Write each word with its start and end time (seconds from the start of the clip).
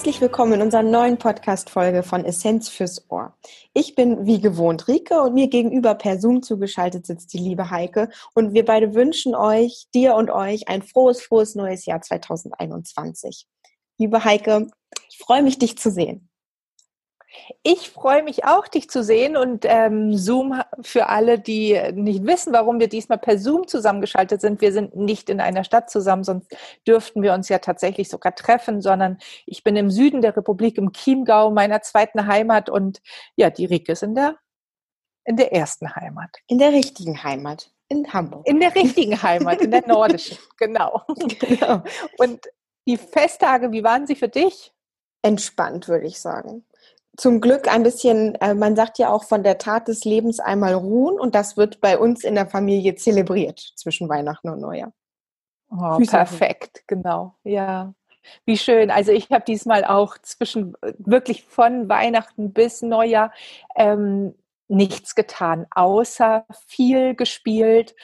Herzlich 0.00 0.22
willkommen 0.22 0.54
in 0.54 0.62
unserer 0.62 0.82
neuen 0.82 1.18
Podcast-Folge 1.18 2.02
von 2.02 2.24
Essenz 2.24 2.70
fürs 2.70 3.10
Ohr. 3.10 3.36
Ich 3.74 3.94
bin 3.94 4.24
wie 4.24 4.40
gewohnt 4.40 4.88
Rike 4.88 5.20
und 5.20 5.34
mir 5.34 5.48
gegenüber 5.48 5.94
per 5.94 6.18
Zoom 6.18 6.42
zugeschaltet 6.42 7.04
sitzt 7.04 7.34
die 7.34 7.38
liebe 7.38 7.68
Heike 7.68 8.08
und 8.32 8.54
wir 8.54 8.64
beide 8.64 8.94
wünschen 8.94 9.34
euch, 9.34 9.88
dir 9.92 10.14
und 10.14 10.30
euch 10.30 10.68
ein 10.68 10.80
frohes, 10.80 11.20
frohes 11.20 11.54
neues 11.54 11.84
Jahr 11.84 12.00
2021. 12.00 13.46
Liebe 13.98 14.24
Heike, 14.24 14.68
ich 15.10 15.18
freue 15.18 15.42
mich, 15.42 15.58
dich 15.58 15.76
zu 15.76 15.90
sehen. 15.90 16.29
Ich 17.62 17.90
freue 17.90 18.22
mich 18.22 18.44
auch, 18.44 18.66
dich 18.66 18.90
zu 18.90 19.04
sehen 19.04 19.36
und 19.36 19.64
ähm, 19.64 20.16
Zoom 20.16 20.60
für 20.80 21.08
alle, 21.08 21.38
die 21.38 21.80
nicht 21.92 22.26
wissen, 22.26 22.52
warum 22.52 22.80
wir 22.80 22.88
diesmal 22.88 23.18
per 23.18 23.38
Zoom 23.38 23.68
zusammengeschaltet 23.68 24.40
sind. 24.40 24.60
Wir 24.60 24.72
sind 24.72 24.96
nicht 24.96 25.30
in 25.30 25.40
einer 25.40 25.62
Stadt 25.62 25.90
zusammen, 25.90 26.24
sonst 26.24 26.56
dürften 26.86 27.22
wir 27.22 27.32
uns 27.32 27.48
ja 27.48 27.58
tatsächlich 27.58 28.08
sogar 28.08 28.34
treffen, 28.34 28.80
sondern 28.80 29.18
ich 29.46 29.62
bin 29.62 29.76
im 29.76 29.90
Süden 29.90 30.22
der 30.22 30.36
Republik, 30.36 30.76
im 30.78 30.92
Chiemgau, 30.92 31.50
meiner 31.50 31.82
zweiten 31.82 32.26
Heimat 32.26 32.68
und 32.68 33.00
ja, 33.36 33.50
die 33.50 33.66
Rike 33.66 33.92
ist 33.92 34.02
in 34.02 34.14
der, 34.14 34.36
in 35.24 35.36
der 35.36 35.52
ersten 35.52 35.94
Heimat. 35.94 36.30
In 36.48 36.58
der 36.58 36.72
richtigen 36.72 37.22
Heimat, 37.22 37.70
in 37.88 38.12
Hamburg. 38.12 38.48
In 38.48 38.58
der 38.58 38.74
richtigen 38.74 39.22
Heimat, 39.22 39.60
in 39.60 39.70
der 39.70 39.86
nordischen, 39.86 40.38
genau. 40.56 41.02
genau. 41.38 41.82
Und 42.18 42.40
die 42.88 42.96
Festtage, 42.96 43.70
wie 43.70 43.84
waren 43.84 44.06
sie 44.06 44.16
für 44.16 44.28
dich? 44.28 44.72
Entspannt, 45.22 45.86
würde 45.86 46.06
ich 46.06 46.18
sagen 46.18 46.64
zum 47.16 47.40
Glück 47.40 47.68
ein 47.68 47.82
bisschen, 47.82 48.34
äh, 48.36 48.54
man 48.54 48.76
sagt 48.76 48.98
ja 48.98 49.10
auch 49.10 49.24
von 49.24 49.42
der 49.42 49.58
Tat 49.58 49.88
des 49.88 50.04
Lebens 50.04 50.40
einmal 50.40 50.74
ruhen 50.74 51.18
und 51.18 51.34
das 51.34 51.56
wird 51.56 51.80
bei 51.80 51.98
uns 51.98 52.24
in 52.24 52.34
der 52.34 52.46
Familie 52.46 52.94
zelebriert 52.94 53.60
zwischen 53.76 54.08
Weihnachten 54.08 54.48
und 54.48 54.60
Neujahr. 54.60 54.92
Oh, 55.70 55.98
perfekt, 55.98 56.82
genau, 56.86 57.34
ja. 57.44 57.94
Wie 58.44 58.58
schön. 58.58 58.90
Also 58.90 59.12
ich 59.12 59.30
habe 59.30 59.44
diesmal 59.46 59.84
auch 59.84 60.18
zwischen 60.18 60.74
wirklich 60.98 61.44
von 61.44 61.88
Weihnachten 61.88 62.52
bis 62.52 62.82
Neujahr 62.82 63.32
ähm, 63.76 64.34
nichts 64.68 65.14
getan, 65.14 65.66
außer 65.70 66.44
viel 66.66 67.14
gespielt 67.14 67.94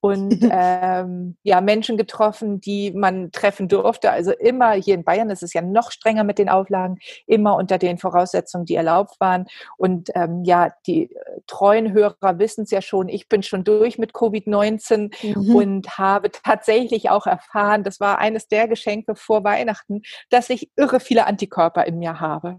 und 0.00 0.38
ähm, 0.52 1.36
ja, 1.42 1.60
Menschen 1.60 1.96
getroffen, 1.96 2.60
die 2.60 2.92
man 2.92 3.32
treffen 3.32 3.68
durfte. 3.68 4.10
Also 4.10 4.32
immer 4.32 4.72
hier 4.72 4.94
in 4.94 5.04
Bayern 5.04 5.30
ist 5.30 5.42
es 5.42 5.52
ja 5.52 5.62
noch 5.62 5.90
strenger 5.90 6.24
mit 6.24 6.38
den 6.38 6.48
Auflagen, 6.48 6.98
immer 7.26 7.56
unter 7.56 7.78
den 7.78 7.98
Voraussetzungen, 7.98 8.64
die 8.64 8.74
erlaubt 8.74 9.18
waren. 9.20 9.46
Und 9.76 10.10
ähm, 10.14 10.44
ja, 10.44 10.72
die 10.86 11.10
äh, 11.12 11.40
treuen 11.46 11.92
Hörer 11.92 12.38
wissen 12.38 12.64
es 12.64 12.70
ja 12.70 12.82
schon, 12.82 13.08
ich 13.08 13.28
bin 13.28 13.42
schon 13.42 13.64
durch 13.64 13.98
mit 13.98 14.12
Covid-19 14.12 15.34
mhm. 15.34 15.54
und 15.54 15.98
habe 15.98 16.30
tatsächlich 16.30 17.10
auch 17.10 17.26
erfahren, 17.26 17.84
das 17.84 18.00
war 18.00 18.18
eines 18.18 18.48
der 18.48 18.68
Geschenke 18.68 19.16
vor 19.16 19.44
Weihnachten, 19.44 20.02
dass 20.30 20.50
ich 20.50 20.70
irre 20.76 21.00
viele 21.00 21.26
Antikörper 21.26 21.86
in 21.86 21.98
mir 21.98 22.20
habe. 22.20 22.58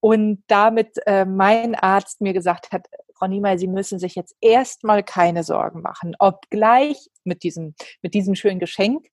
Und 0.00 0.42
damit 0.46 0.98
äh, 1.06 1.24
mein 1.24 1.74
Arzt 1.74 2.20
mir 2.20 2.32
gesagt 2.32 2.72
hat, 2.72 2.86
Frau 3.14 3.28
Niemeyer, 3.28 3.58
Sie 3.58 3.68
müssen 3.68 3.98
sich 3.98 4.16
jetzt 4.16 4.34
erstmal 4.40 5.02
keine 5.04 5.44
Sorgen 5.44 5.80
machen, 5.80 6.16
obgleich 6.18 7.08
mit 7.24 7.44
diesem, 7.44 7.74
mit 8.02 8.14
diesem 8.14 8.34
schönen 8.34 8.58
Geschenk 8.58 9.06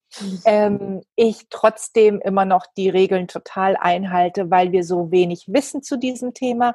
ähm, 0.46 1.02
ich 1.16 1.48
trotzdem 1.50 2.20
immer 2.20 2.46
noch 2.46 2.66
die 2.78 2.90
Regeln 2.90 3.28
total 3.28 3.78
einhalte, 3.78 4.50
weil 4.50 4.72
wir 4.72 4.84
so 4.84 5.12
wenig 5.12 5.46
wissen 5.48 5.84
zu 5.84 5.98
diesem 5.98 6.34
Thema 6.34 6.74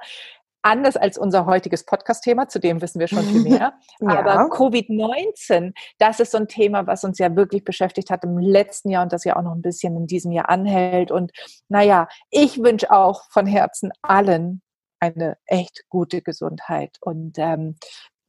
anders 0.64 0.96
als 0.96 1.18
unser 1.18 1.46
heutiges 1.46 1.84
Podcast-Thema, 1.84 2.48
zu 2.48 2.58
dem 2.58 2.80
wissen 2.80 2.98
wir 2.98 3.06
schon 3.06 3.22
viel 3.24 3.42
mehr. 3.48 3.74
ja. 4.00 4.18
Aber 4.18 4.48
Covid-19, 4.50 5.72
das 5.98 6.20
ist 6.20 6.32
so 6.32 6.38
ein 6.38 6.48
Thema, 6.48 6.86
was 6.86 7.04
uns 7.04 7.18
ja 7.18 7.34
wirklich 7.36 7.64
beschäftigt 7.64 8.10
hat 8.10 8.24
im 8.24 8.38
letzten 8.38 8.90
Jahr 8.90 9.02
und 9.02 9.12
das 9.12 9.24
ja 9.24 9.36
auch 9.36 9.42
noch 9.42 9.54
ein 9.54 9.62
bisschen 9.62 9.96
in 9.96 10.06
diesem 10.06 10.32
Jahr 10.32 10.48
anhält. 10.48 11.10
Und 11.10 11.32
naja, 11.68 12.08
ich 12.30 12.62
wünsche 12.62 12.90
auch 12.90 13.24
von 13.30 13.46
Herzen 13.46 13.90
allen 14.02 14.62
eine 15.00 15.36
echt 15.46 15.84
gute 15.90 16.22
Gesundheit 16.22 16.96
und 17.00 17.38
ähm, 17.38 17.76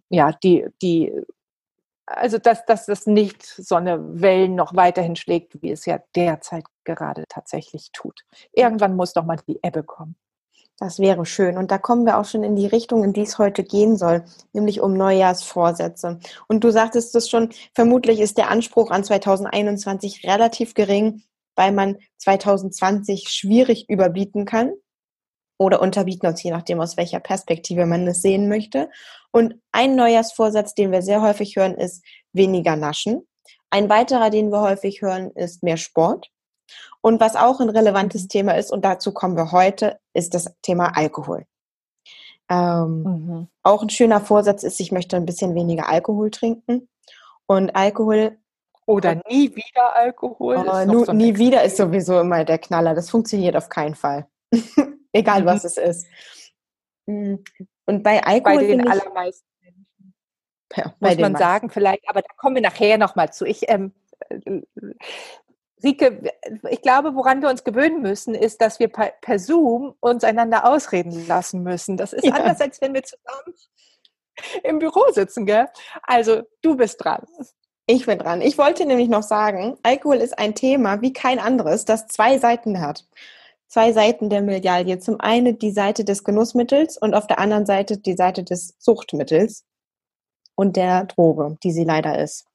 ja, 0.09 0.31
die, 0.44 0.67
die, 0.81 1.13
also 2.06 2.38
dass, 2.38 2.66
dass 2.66 2.85
das 2.85 3.07
nicht 3.07 3.44
so 3.44 3.75
eine 3.75 4.22
Wellen 4.22 4.56
noch 4.56 4.75
weiterhin 4.75 5.16
schlägt, 5.16 5.62
wie 5.62 5.72
es 5.72 5.85
ja 5.85 6.00
derzeit 6.16 6.66
gerade 6.84 7.23
tatsächlich 7.29 7.91
tut. 7.94 8.22
Irgendwann 8.52 8.96
muss 8.96 9.13
doch 9.13 9.25
mal 9.25 9.38
die 9.47 9.59
Ebbe 9.63 9.84
kommen. 9.84 10.17
Das 10.78 11.00
wäre 11.00 11.25
schön. 11.25 11.58
Und 11.58 11.72
da 11.72 11.78
kommen 11.78 12.06
wir 12.06 12.18
auch 12.18 12.25
schon 12.25 12.44
in 12.44 12.56
die 12.56 12.68
Richtung, 12.68 13.03
in 13.03 13.13
die 13.13 13.22
es 13.22 13.38
heute 13.38 13.63
gehen 13.63 13.96
soll, 13.96 14.25
nämlich 14.52 14.81
um 14.81 14.94
Neujahrsvorsätze. 14.94 16.19
Und 16.47 16.63
du 16.63 16.72
sagtest 16.72 17.16
es 17.16 17.30
schon, 17.30 17.50
vermutlich 17.74 18.19
ist 18.19 18.38
der 18.38 18.50
Anspruch 18.50 18.91
an 18.91 19.03
2021 19.03 20.25
relativ 20.25 20.74
gering, 20.74 21.24
weil 21.56 21.72
man 21.72 21.97
2020 22.18 23.30
schwierig 23.30 23.90
überbieten 23.90 24.46
kann 24.46 24.74
oder 25.58 25.81
unterbieten 25.81 26.28
uns, 26.28 26.44
je 26.44 26.52
nachdem, 26.52 26.81
aus 26.81 26.97
welcher 26.97 27.22
Perspektive 27.22 27.85
man 27.85 28.06
es 28.08 28.22
sehen 28.22 28.50
möchte. 28.50 28.90
Und 29.31 29.56
ein 29.72 29.96
Neujahrsvorsatz, 29.96 30.74
den 30.75 30.91
wir 30.91 31.02
sehr 31.02 31.22
häufig 31.22 31.56
hören, 31.56 31.75
ist 31.75 32.03
weniger 32.34 32.75
naschen. 32.75 33.25
Ein 33.69 33.88
weiterer, 33.88 34.30
den 34.30 34.52
wir 34.52 34.62
häufig 34.62 35.02
hören, 35.02 35.31
ist 35.31 35.64
mehr 35.64 35.78
Sport. 35.78 36.30
Und 37.02 37.20
was 37.20 37.36
auch 37.36 37.59
ein 37.59 37.70
relevantes. 37.70 38.28
Thema 38.28 38.53
ist, 38.53 38.72
und 38.72 38.84
dazu 38.84 39.14
kommen 39.14 39.38
wir 39.38 39.52
heute, 39.52 40.00
ist 40.14 40.34
das 40.34 40.53
Thema 40.62 40.98
Alkohol. 40.98 41.46
Ähm, 42.50 43.03
mhm. 43.03 43.48
Auch 43.64 43.81
ein 43.81 43.90
schöner 43.90 44.22
Vorsatz 44.22 44.64
ist, 44.64 44.80
ich 44.80 44.92
möchte 44.92 45.16
ein 45.16 45.26
bisschen 45.26 45.56
weniger 45.56 45.90
Alkohol 45.90 46.31
trinken. 46.31 46.88
Und 47.48 47.76
Alkohol. 47.76 48.38
Oder 48.88 49.22
nie 49.28 49.56
wieder 49.56 49.96
Alkohol. 49.96 50.58
Oh, 50.58 50.86
nu, 50.86 51.06
so 51.06 51.14
nie 51.14 51.38
wieder 51.38 51.64
ist 51.64 51.78
sowieso 51.78 52.20
immer 52.20 52.44
der 52.44 52.59
Knaller. 52.59 52.94
Das 52.94 53.09
funktioniert 53.09 53.56
auf 53.56 53.70
keinen 53.70 53.96
Fall. 53.96 54.28
Egal 55.14 55.42
mhm. 55.42 55.46
was 55.46 55.64
es 55.64 55.78
ist. 55.78 56.08
Mm, 57.08 57.36
und 57.86 58.03
bei 58.03 58.24
Alkohol. 58.24 58.58
Bei 58.58 58.68
den 58.68 58.88
allermeisten 58.88 59.47
Menschen. 59.62 60.14
Ja, 60.76 60.94
muss 61.00 61.18
man 61.18 61.36
sagen, 61.36 61.70
vielleicht, 61.70 62.08
aber 62.08 62.22
da 62.22 62.30
kommen 62.38 62.56
wir 62.56 62.62
nachher 62.62 62.97
nochmal 62.97 63.32
zu. 63.32 63.46
Ich 63.46 63.70
ähm, 63.70 63.94
äh, 64.30 64.62
Rike, 65.84 66.31
ich 66.69 66.81
glaube, 66.81 67.16
woran 67.16 67.41
wir 67.41 67.50
uns 67.50 67.63
gewöhnen 67.63 68.02
müssen, 68.02 68.34
ist, 68.34 68.62
dass 68.62 68.80
wir 68.80 68.88
per 68.88 69.40
Zoom 69.40 69.96
uns 70.00 70.24
einander 70.24 70.66
ausreden 70.66 71.28
lassen 71.28 71.63
müssen. 71.63 71.97
Das 71.97 72.13
ist 72.13 72.25
ja. 72.25 72.34
anders, 72.34 72.62
als 72.62 72.80
wenn 72.81 72.94
wir 72.94 73.03
zusammen 73.03 73.53
im 74.64 74.80
Büro 74.80 75.03
sitzen, 75.12 75.46
gell? 75.46 75.68
Also, 76.03 76.44
du 76.62 76.75
bist 76.75 77.03
dran. 77.03 77.25
Ich 77.88 78.06
bin 78.06 78.18
dran. 78.18 78.41
Ich 78.41 78.58
wollte 78.58 78.85
nämlich 78.85 79.09
noch 79.09 79.24
sagen, 79.24 79.78
Alkohol 79.84 80.18
ist 80.18 80.38
ein 80.40 80.56
Thema 80.56 81.02
wie 81.02 81.14
kein 81.14 81.40
anderes, 81.40 81.85
das 81.85 82.08
zwei 82.08 82.40
Seiten 82.40 82.81
hat. 82.81 83.06
Zwei 83.68 83.94
Seiten 83.94 84.30
der 84.30 84.41
Medaille. 84.41 85.00
Zum 85.00 85.19
einen 85.19 85.59
die 85.59 85.72
Seite 85.72 86.03
des 86.03 86.24
Genussmittels 86.24 86.97
und 86.97 87.14
auf 87.14 87.28
der 87.28 87.40
anderen 87.40 87.66
Seite 87.66 87.97
die 87.97 88.16
Seite 88.16 88.44
des 88.44 88.75
Suchtmittels 88.80 89.66
und 90.56 90.78
der 90.78 91.06
Droge, 91.06 91.58
die 91.64 91.72
sie 91.72 91.84
leider 91.84 92.18
ist. 92.18 92.46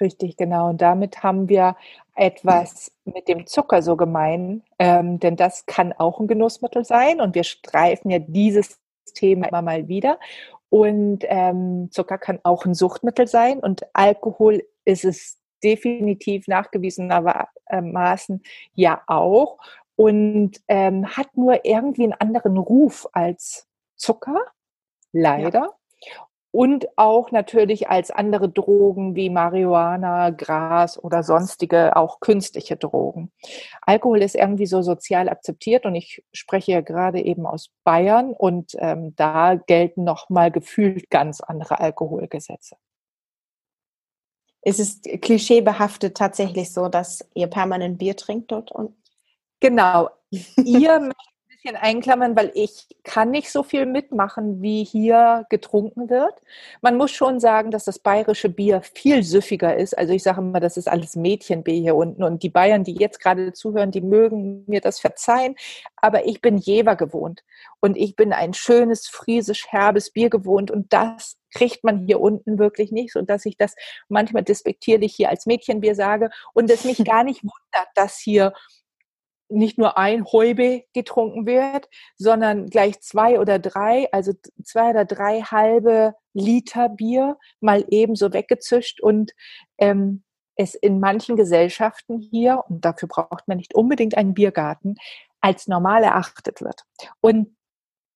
Richtig, 0.00 0.36
genau. 0.36 0.68
Und 0.70 0.80
damit 0.80 1.22
haben 1.22 1.48
wir 1.48 1.76
etwas 2.14 2.92
mit 3.04 3.28
dem 3.28 3.46
Zucker 3.46 3.82
so 3.82 3.96
gemein, 3.96 4.62
ähm, 4.78 5.18
denn 5.18 5.36
das 5.36 5.66
kann 5.66 5.92
auch 5.92 6.20
ein 6.20 6.28
Genussmittel 6.28 6.84
sein 6.84 7.20
und 7.20 7.34
wir 7.34 7.44
streifen 7.44 8.10
ja 8.10 8.18
dieses 8.18 8.80
Thema 9.14 9.48
immer 9.48 9.62
mal 9.62 9.88
wieder. 9.88 10.18
Und 10.70 11.24
ähm, 11.28 11.88
Zucker 11.90 12.18
kann 12.18 12.40
auch 12.42 12.64
ein 12.64 12.74
Suchtmittel 12.74 13.26
sein 13.26 13.58
und 13.60 13.86
Alkohol 13.94 14.62
ist 14.84 15.04
es 15.04 15.38
definitiv 15.64 16.46
nachgewiesenermaßen 16.46 18.42
ja 18.74 19.02
auch 19.06 19.58
und 19.96 20.60
ähm, 20.68 21.08
hat 21.16 21.36
nur 21.36 21.64
irgendwie 21.64 22.04
einen 22.04 22.12
anderen 22.12 22.58
Ruf 22.58 23.08
als 23.12 23.66
Zucker, 23.96 24.40
leider. 25.12 25.74
Ja 26.00 26.27
und 26.50 26.88
auch 26.96 27.30
natürlich 27.30 27.88
als 27.88 28.10
andere 28.10 28.48
Drogen 28.48 29.14
wie 29.14 29.30
Marihuana, 29.30 30.30
Gras 30.30 30.98
oder 31.02 31.22
sonstige 31.22 31.94
auch 31.96 32.20
künstliche 32.20 32.76
Drogen. 32.76 33.30
Alkohol 33.82 34.22
ist 34.22 34.34
irgendwie 34.34 34.66
so 34.66 34.82
sozial 34.82 35.28
akzeptiert 35.28 35.84
und 35.84 35.94
ich 35.94 36.24
spreche 36.32 36.72
ja 36.72 36.80
gerade 36.80 37.20
eben 37.20 37.46
aus 37.46 37.70
Bayern 37.84 38.32
und 38.32 38.72
ähm, 38.78 39.14
da 39.16 39.54
gelten 39.54 40.04
noch 40.04 40.30
mal 40.30 40.50
gefühlt 40.50 41.10
ganz 41.10 41.40
andere 41.40 41.80
Alkoholgesetze. 41.80 42.76
Ist 44.62 44.80
es 44.80 45.00
klischeebehaftet 45.20 46.16
tatsächlich 46.16 46.72
so, 46.72 46.88
dass 46.88 47.26
ihr 47.34 47.46
permanent 47.46 47.98
Bier 47.98 48.16
trinkt 48.16 48.50
dort? 48.50 48.72
Und 48.72 48.96
genau. 49.60 50.10
Ihr 50.30 51.12
bisschen 51.68 51.82
einklammern, 51.82 52.36
weil 52.36 52.50
ich 52.54 52.86
kann 53.04 53.30
nicht 53.30 53.50
so 53.50 53.62
viel 53.62 53.86
mitmachen, 53.86 54.62
wie 54.62 54.84
hier 54.84 55.46
getrunken 55.50 56.08
wird. 56.10 56.34
Man 56.80 56.96
muss 56.96 57.10
schon 57.10 57.40
sagen, 57.40 57.70
dass 57.70 57.84
das 57.84 57.98
bayerische 57.98 58.48
Bier 58.48 58.82
viel 58.82 59.22
süffiger 59.22 59.76
ist. 59.76 59.96
Also 59.96 60.12
ich 60.12 60.22
sage 60.22 60.40
immer, 60.40 60.60
das 60.60 60.76
ist 60.76 60.88
alles 60.88 61.16
Mädchenbier 61.16 61.80
hier 61.80 61.96
unten. 61.96 62.22
Und 62.22 62.42
die 62.42 62.48
Bayern, 62.48 62.84
die 62.84 62.94
jetzt 62.94 63.20
gerade 63.20 63.52
zuhören, 63.52 63.90
die 63.90 64.00
mögen 64.00 64.64
mir 64.66 64.80
das 64.80 65.00
verzeihen. 65.00 65.56
Aber 65.96 66.26
ich 66.26 66.40
bin 66.40 66.58
Jever 66.58 66.96
gewohnt. 66.96 67.44
Und 67.80 67.96
ich 67.96 68.16
bin 68.16 68.32
ein 68.32 68.54
schönes, 68.54 69.06
friesisch, 69.06 69.66
herbes 69.68 70.10
Bier 70.10 70.30
gewohnt. 70.30 70.70
Und 70.70 70.92
das 70.92 71.36
kriegt 71.54 71.84
man 71.84 72.06
hier 72.06 72.20
unten 72.20 72.58
wirklich 72.58 72.92
nicht, 72.92 73.12
so 73.12 73.22
dass 73.22 73.46
ich 73.46 73.56
das 73.56 73.74
manchmal 74.08 74.42
despektierlich 74.42 75.14
hier 75.14 75.30
als 75.30 75.46
Mädchenbier 75.46 75.94
sage 75.94 76.30
und 76.52 76.70
es 76.70 76.84
mich 76.84 76.98
gar 77.04 77.24
nicht 77.24 77.42
wundert, 77.42 77.88
dass 77.94 78.18
hier 78.18 78.52
nicht 79.48 79.78
nur 79.78 79.96
ein 79.96 80.24
Häube 80.24 80.84
getrunken 80.92 81.46
wird, 81.46 81.88
sondern 82.16 82.66
gleich 82.66 83.00
zwei 83.00 83.40
oder 83.40 83.58
drei, 83.58 84.08
also 84.12 84.32
zwei 84.62 84.90
oder 84.90 85.04
drei 85.04 85.40
halbe 85.40 86.14
Liter 86.34 86.88
Bier 86.88 87.38
mal 87.60 87.84
ebenso 87.88 88.32
weggezischt 88.32 89.00
und 89.00 89.32
ähm, 89.78 90.22
es 90.56 90.74
in 90.74 91.00
manchen 91.00 91.36
Gesellschaften 91.36 92.18
hier, 92.18 92.64
und 92.68 92.84
dafür 92.84 93.08
braucht 93.08 93.46
man 93.46 93.58
nicht 93.58 93.74
unbedingt 93.74 94.16
einen 94.16 94.34
Biergarten, 94.34 94.96
als 95.40 95.68
normal 95.68 96.02
erachtet 96.02 96.60
wird. 96.60 96.84
Und 97.20 97.56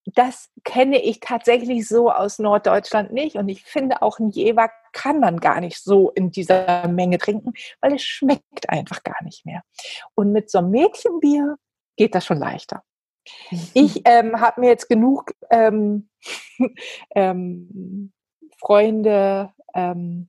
das 0.04 0.50
kenne 0.64 1.00
ich 1.00 1.20
tatsächlich 1.20 1.86
so 1.86 2.10
aus 2.10 2.40
Norddeutschland 2.40 3.12
nicht. 3.12 3.36
Und 3.36 3.48
ich 3.48 3.62
finde 3.62 4.02
auch 4.02 4.18
ein 4.18 4.30
Jever 4.30 4.68
kann 4.92 5.20
man 5.20 5.40
gar 5.40 5.60
nicht 5.60 5.82
so 5.82 6.10
in 6.10 6.30
dieser 6.30 6.88
Menge 6.88 7.18
trinken, 7.18 7.52
weil 7.80 7.94
es 7.94 8.02
schmeckt 8.02 8.68
einfach 8.68 9.02
gar 9.02 9.22
nicht 9.24 9.44
mehr. 9.44 9.62
Und 10.14 10.32
mit 10.32 10.50
so 10.50 10.58
einem 10.58 10.70
Mädchenbier 10.70 11.56
geht 11.96 12.14
das 12.14 12.24
schon 12.24 12.38
leichter. 12.38 12.82
Ich 13.74 14.02
ähm, 14.04 14.40
habe 14.40 14.60
mir 14.60 14.68
jetzt 14.68 14.88
genug 14.88 15.32
ähm, 15.50 16.08
ähm, 17.14 18.12
Freunde 18.58 19.52
ähm, 19.74 20.28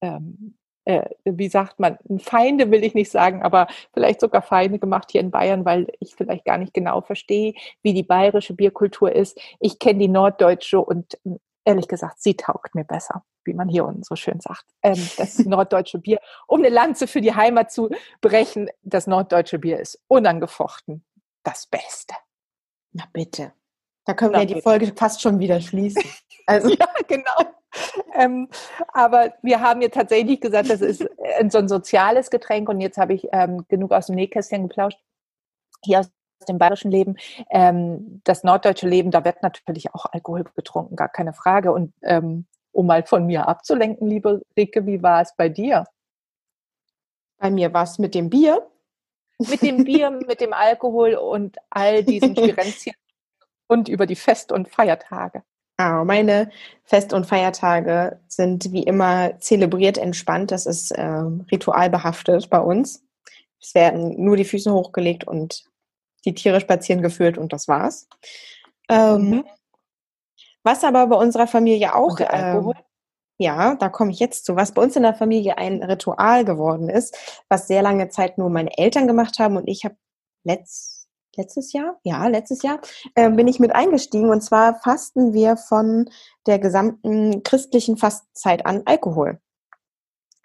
ähm, 0.00 0.56
äh, 0.84 1.08
wie 1.24 1.48
sagt 1.48 1.80
man, 1.80 1.98
Feinde 2.18 2.70
will 2.70 2.84
ich 2.84 2.94
nicht 2.94 3.10
sagen, 3.10 3.42
aber 3.42 3.68
vielleicht 3.94 4.20
sogar 4.20 4.42
Feinde 4.42 4.78
gemacht 4.78 5.10
hier 5.10 5.22
in 5.22 5.30
Bayern, 5.30 5.64
weil 5.64 5.86
ich 5.98 6.14
vielleicht 6.14 6.44
gar 6.44 6.58
nicht 6.58 6.74
genau 6.74 7.00
verstehe, 7.00 7.54
wie 7.82 7.94
die 7.94 8.02
bayerische 8.02 8.54
Bierkultur 8.54 9.10
ist. 9.10 9.40
Ich 9.60 9.78
kenne 9.78 10.00
die 10.00 10.08
norddeutsche 10.08 10.80
und 10.80 11.18
ehrlich 11.64 11.88
gesagt, 11.88 12.22
sie 12.22 12.36
taugt 12.36 12.74
mir 12.74 12.84
besser, 12.84 13.24
wie 13.44 13.54
man 13.54 13.68
hier 13.68 13.84
unten 13.84 14.02
so 14.02 14.16
schön 14.16 14.40
sagt. 14.40 14.64
Ähm, 14.82 15.08
das 15.16 15.38
norddeutsche 15.44 15.98
Bier, 15.98 16.20
um 16.46 16.60
eine 16.60 16.68
Lanze 16.68 17.06
für 17.06 17.20
die 17.20 17.34
Heimat 17.34 17.72
zu 17.72 17.90
brechen, 18.20 18.68
das 18.82 19.06
norddeutsche 19.06 19.58
Bier 19.58 19.80
ist 19.80 20.00
unangefochten 20.08 21.04
das 21.44 21.66
Beste. 21.66 22.14
Na 22.92 23.04
bitte. 23.12 23.52
Da 24.04 24.14
können 24.14 24.32
Na 24.32 24.40
wir 24.40 24.46
bitte. 24.46 24.58
die 24.58 24.62
Folge 24.62 24.92
fast 24.96 25.22
schon 25.22 25.38
wieder 25.38 25.60
schließen. 25.60 26.02
Also 26.46 26.68
ja, 26.68 26.86
genau. 27.08 27.54
Ähm, 28.12 28.50
aber 28.88 29.32
wir 29.40 29.60
haben 29.60 29.80
jetzt 29.80 29.94
tatsächlich 29.94 30.42
gesagt, 30.42 30.68
das 30.68 30.82
ist 30.82 31.00
äh, 31.00 31.48
so 31.48 31.56
ein 31.56 31.68
soziales 31.68 32.28
Getränk 32.28 32.68
und 32.68 32.82
jetzt 32.82 32.98
habe 32.98 33.14
ich 33.14 33.28
ähm, 33.32 33.64
genug 33.68 33.92
aus 33.92 34.08
dem 34.08 34.16
Nähkästchen 34.16 34.68
geplauscht. 34.68 34.98
Hier 35.82 36.00
aus 36.00 36.10
dem 36.44 36.58
bayerischen 36.58 36.90
Leben, 36.90 37.16
ähm, 37.50 38.20
das 38.24 38.44
norddeutsche 38.44 38.88
Leben, 38.88 39.10
da 39.10 39.24
wird 39.24 39.42
natürlich 39.42 39.94
auch 39.94 40.06
Alkohol 40.06 40.44
getrunken, 40.56 40.96
gar 40.96 41.08
keine 41.08 41.32
Frage. 41.32 41.72
Und 41.72 41.92
ähm, 42.02 42.46
um 42.72 42.86
mal 42.86 43.04
von 43.04 43.26
mir 43.26 43.48
abzulenken, 43.48 44.08
liebe 44.08 44.42
Rike, 44.56 44.86
wie 44.86 45.02
war 45.02 45.22
es 45.22 45.34
bei 45.36 45.48
dir? 45.48 45.84
Bei 47.38 47.50
mir 47.50 47.72
war 47.72 47.84
es 47.84 47.98
mit 47.98 48.14
dem 48.14 48.30
Bier. 48.30 48.66
Mit 49.38 49.62
dem 49.62 49.84
Bier, 49.84 50.10
mit 50.26 50.40
dem 50.40 50.52
Alkohol 50.52 51.14
und 51.14 51.56
all 51.70 52.02
diesen 52.04 52.36
Spirenzien 52.36 52.96
und 53.68 53.88
über 53.88 54.06
die 54.06 54.16
Fest- 54.16 54.52
und 54.52 54.68
Feiertage. 54.68 55.42
Ah, 55.76 56.04
meine 56.04 56.50
Fest- 56.84 57.12
und 57.12 57.26
Feiertage 57.26 58.20
sind 58.28 58.70
wie 58.72 58.84
immer 58.84 59.40
zelebriert 59.40 59.98
entspannt. 59.98 60.52
Das 60.52 60.66
ist 60.66 60.92
äh, 60.92 61.04
ritualbehaftet 61.04 62.48
bei 62.48 62.60
uns. 62.60 63.04
Es 63.60 63.74
werden 63.74 64.22
nur 64.22 64.36
die 64.36 64.44
Füße 64.44 64.72
hochgelegt 64.72 65.26
und 65.26 65.64
die 66.24 66.34
Tiere 66.34 66.60
spazieren 66.60 67.02
geführt 67.02 67.38
und 67.38 67.52
das 67.52 67.68
war's. 67.68 68.08
Ähm, 68.88 69.30
mhm. 69.30 69.44
Was 70.62 70.84
aber 70.84 71.06
bei 71.06 71.16
unserer 71.16 71.46
Familie 71.46 71.94
auch. 71.94 72.18
Ähm, 72.20 72.72
ja, 73.36 73.74
da 73.74 73.88
komme 73.88 74.12
ich 74.12 74.20
jetzt 74.20 74.44
zu. 74.44 74.56
Was 74.56 74.72
bei 74.72 74.82
uns 74.82 74.96
in 74.96 75.02
der 75.02 75.14
Familie 75.14 75.58
ein 75.58 75.82
Ritual 75.82 76.44
geworden 76.44 76.88
ist, 76.88 77.16
was 77.48 77.66
sehr 77.66 77.82
lange 77.82 78.08
Zeit 78.08 78.38
nur 78.38 78.48
meine 78.48 78.76
Eltern 78.78 79.06
gemacht 79.06 79.38
haben 79.38 79.56
und 79.56 79.68
ich 79.68 79.84
habe 79.84 79.96
letzt 80.44 80.94
letztes 81.36 81.72
Jahr, 81.72 81.98
ja, 82.04 82.26
letztes 82.28 82.62
Jahr, 82.62 82.80
äh, 83.14 83.30
bin 83.30 83.48
ich 83.48 83.58
mit 83.58 83.74
eingestiegen. 83.74 84.30
Und 84.30 84.42
zwar 84.42 84.76
fasten 84.76 85.32
wir 85.32 85.56
von 85.56 86.08
der 86.46 86.58
gesamten 86.58 87.42
christlichen 87.42 87.96
Fastenzeit 87.96 88.66
an 88.66 88.82
Alkohol. 88.84 89.40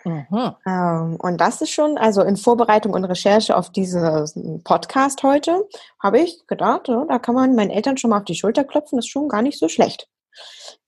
Mhm. 0.05 0.55
Ähm, 0.65 1.17
und 1.19 1.37
das 1.41 1.61
ist 1.61 1.71
schon, 1.71 1.97
also 1.97 2.21
in 2.21 2.37
Vorbereitung 2.37 2.93
und 2.93 3.05
Recherche 3.05 3.55
auf 3.55 3.69
diesen 3.69 4.63
Podcast 4.63 5.23
heute, 5.23 5.67
habe 6.01 6.19
ich 6.19 6.45
gedacht, 6.47 6.87
ja, 6.87 7.05
da 7.07 7.19
kann 7.19 7.35
man 7.35 7.55
meinen 7.55 7.71
Eltern 7.71 7.97
schon 7.97 8.11
mal 8.11 8.19
auf 8.19 8.25
die 8.25 8.35
Schulter 8.35 8.63
klopfen, 8.63 8.97
das 8.97 9.05
ist 9.05 9.11
schon 9.11 9.27
gar 9.27 9.41
nicht 9.41 9.59
so 9.59 9.67
schlecht. 9.67 10.07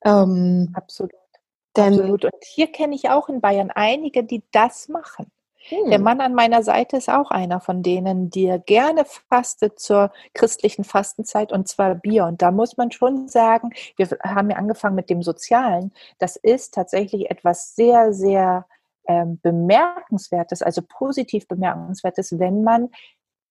Ähm, 0.03 0.71
Absolut. 0.73 1.11
Denn, 1.75 1.93
Absolut. 1.93 2.25
Und 2.25 2.43
hier 2.43 2.67
kenne 2.67 2.95
ich 2.95 3.09
auch 3.09 3.29
in 3.29 3.41
Bayern 3.41 3.71
einige, 3.71 4.23
die 4.23 4.43
das 4.51 4.89
machen. 4.89 5.31
Hm. 5.69 5.89
Der 5.89 5.99
Mann 5.99 6.21
an 6.21 6.33
meiner 6.33 6.63
Seite 6.63 6.97
ist 6.97 7.09
auch 7.09 7.29
einer 7.29 7.61
von 7.61 7.83
denen, 7.83 8.29
der 8.29 8.59
gerne 8.59 9.05
fastet 9.05 9.79
zur 9.79 10.11
christlichen 10.33 10.83
Fastenzeit 10.83 11.51
und 11.51 11.67
zwar 11.67 11.95
Bier. 11.95 12.25
Und 12.25 12.41
da 12.41 12.51
muss 12.51 12.77
man 12.77 12.91
schon 12.91 13.27
sagen, 13.27 13.69
wir 13.95 14.07
haben 14.23 14.49
ja 14.49 14.57
angefangen 14.57 14.95
mit 14.95 15.09
dem 15.09 15.21
Sozialen. 15.21 15.93
Das 16.17 16.35
ist 16.35 16.73
tatsächlich 16.73 17.29
etwas 17.29 17.75
sehr, 17.75 18.11
sehr 18.13 18.65
ähm, 19.07 19.39
bemerkenswertes, 19.41 20.61
also 20.61 20.81
positiv 20.81 21.47
bemerkenswertes, 21.47 22.39
wenn 22.39 22.63
man 22.63 22.89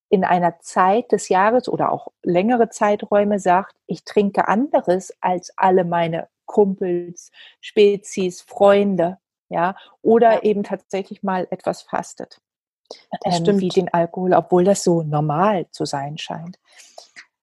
in 0.08 0.24
einer 0.24 0.58
Zeit 0.60 1.12
des 1.12 1.28
Jahres 1.28 1.68
oder 1.68 1.92
auch 1.92 2.08
längere 2.22 2.68
Zeiträume 2.68 3.38
sagt, 3.38 3.76
ich 3.86 4.04
trinke 4.04 4.48
anderes 4.48 5.14
als 5.20 5.52
alle 5.56 5.84
meine 5.84 6.28
Kumpels, 6.46 7.30
Spezies, 7.60 8.40
Freunde 8.40 9.18
ja, 9.48 9.76
oder 10.02 10.34
ja. 10.34 10.42
eben 10.42 10.64
tatsächlich 10.64 11.22
mal 11.22 11.46
etwas 11.50 11.82
fastet. 11.82 12.40
Das 13.22 13.36
ähm, 13.36 13.44
stimmt. 13.44 13.60
Wie 13.60 13.68
den 13.68 13.92
Alkohol, 13.92 14.34
obwohl 14.34 14.64
das 14.64 14.82
so 14.82 15.02
normal 15.02 15.66
zu 15.70 15.84
sein 15.84 16.18
scheint. 16.18 16.58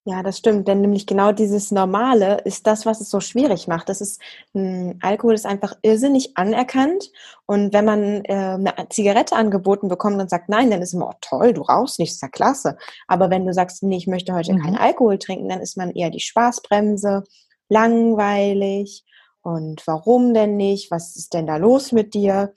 Ja, 0.10 0.24
das 0.24 0.38
stimmt, 0.38 0.70
denn 0.70 0.80
nämlich 0.80 1.06
genau 1.06 1.34
dieses 1.34 1.70
Normale 1.70 2.38
ist 2.46 2.66
das, 2.66 2.86
was 2.86 3.02
es 3.02 3.10
so 3.10 3.20
schwierig 3.20 3.68
macht. 3.68 3.90
Das 3.90 4.00
ist, 4.00 4.22
hm, 4.54 4.98
Alkohol 5.02 5.34
ist 5.34 5.46
einfach 5.46 5.76
irrsinnig 5.82 6.38
anerkannt 6.38 7.12
und 7.46 7.74
wenn 7.74 7.84
man 7.84 8.24
äh, 8.24 8.34
eine 8.34 8.74
Zigarette 8.90 9.36
angeboten 9.36 9.90
bekommt 9.90 10.22
und 10.22 10.30
sagt 10.30 10.48
nein, 10.48 10.72
dann 10.72 10.82
ist 10.82 10.94
immer, 10.94 11.10
oh 11.10 11.18
toll, 11.20 11.52
du 11.52 11.62
rauchst 11.62 12.00
nicht, 12.00 12.12
ist 12.12 12.22
ja 12.22 12.30
klasse. 12.30 12.78
Aber 13.10 13.30
wenn 13.30 13.46
du 13.46 13.54
sagst, 13.54 13.84
nee, 13.84 13.98
ich 13.98 14.08
möchte 14.08 14.34
heute 14.34 14.54
mhm. 14.54 14.62
keinen 14.62 14.78
Alkohol 14.78 15.18
trinken, 15.18 15.50
dann 15.50 15.60
ist 15.60 15.76
man 15.76 15.92
eher 15.92 16.10
die 16.10 16.22
Spaßbremse, 16.22 17.26
langweilig 17.68 19.04
und 19.42 19.86
warum 19.88 20.34
denn 20.34 20.56
nicht? 20.56 20.90
Was 20.90 21.18
ist 21.18 21.34
denn 21.34 21.48
da 21.48 21.58
los 21.58 21.92
mit 21.92 22.14
dir? 22.14 22.54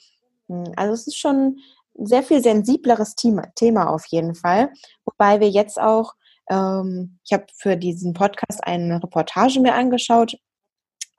Hm, 0.46 0.72
also 0.76 0.94
es 0.94 1.08
ist 1.08 1.18
schon 1.18 1.56
ein 1.98 2.06
sehr 2.06 2.22
viel 2.22 2.44
sensibleres 2.44 3.16
Thema, 3.16 3.42
Thema 3.56 3.90
auf 3.90 4.06
jeden 4.06 4.36
Fall. 4.36 4.70
Wobei 5.04 5.40
wir 5.40 5.50
jetzt 5.50 5.80
auch, 5.80 6.14
ähm, 6.50 7.18
ich 7.24 7.32
habe 7.32 7.46
für 7.56 7.76
diesen 7.76 8.12
Podcast 8.12 8.62
eine 8.64 9.02
Reportage 9.02 9.60
mir 9.60 9.74
angeschaut 9.74 10.36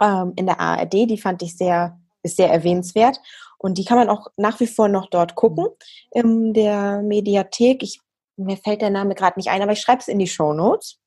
ähm, 0.01 0.33
in 0.35 0.45
der 0.45 0.59
ARD, 0.59 0.93
die 1.09 1.17
fand 1.17 1.41
ich 1.41 1.57
sehr, 1.57 1.99
ist 2.23 2.37
sehr 2.37 2.51
erwähnenswert. 2.51 3.19
Und 3.57 3.77
die 3.77 3.85
kann 3.85 3.97
man 3.97 4.09
auch 4.09 4.27
nach 4.37 4.59
wie 4.59 4.67
vor 4.67 4.87
noch 4.87 5.09
dort 5.09 5.35
gucken 5.35 5.67
in 6.11 6.53
der 6.53 7.01
Mediathek. 7.03 7.83
Ich, 7.83 8.01
mir 8.35 8.57
fällt 8.57 8.81
der 8.81 8.89
Name 8.89 9.15
gerade 9.15 9.37
nicht 9.37 9.49
ein, 9.49 9.61
aber 9.61 9.73
ich 9.73 9.81
schreibe 9.81 9.99
es 9.99 10.07
in 10.07 10.19
die 10.19 10.27
Show 10.27 10.53
Notes. 10.53 10.99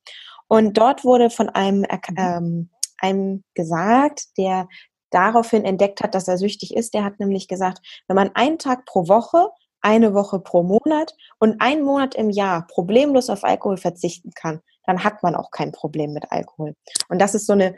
Und 0.47 0.77
dort 0.77 1.03
wurde 1.03 1.29
von 1.29 1.49
einem 1.49 1.81
mhm. 1.81 2.15
ähm, 2.17 2.69
einem 2.99 3.43
gesagt, 3.53 4.25
der 4.37 4.67
daraufhin 5.11 5.65
entdeckt 5.65 6.01
hat, 6.01 6.15
dass 6.15 6.27
er 6.27 6.37
süchtig 6.37 6.75
ist. 6.75 6.93
Der 6.93 7.03
hat 7.03 7.19
nämlich 7.19 7.47
gesagt, 7.47 7.79
wenn 8.07 8.15
man 8.15 8.31
einen 8.35 8.57
Tag 8.57 8.85
pro 8.85 9.07
Woche, 9.07 9.49
eine 9.85 10.15
Woche 10.15 10.39
pro 10.39 10.63
Monat 10.63 11.15
und 11.39 11.61
einen 11.61 11.83
Monat 11.83 12.15
im 12.15 12.31
Jahr 12.31 12.65
problemlos 12.65 13.29
auf 13.29 13.43
Alkohol 13.43 13.77
verzichten 13.77 14.31
kann, 14.33 14.59
dann 14.85 15.03
hat 15.03 15.21
man 15.21 15.35
auch 15.35 15.51
kein 15.51 15.71
Problem 15.71 16.11
mit 16.11 16.31
Alkohol. 16.31 16.75
Und 17.07 17.19
das 17.19 17.35
ist 17.35 17.45
so 17.45 17.53
eine 17.53 17.75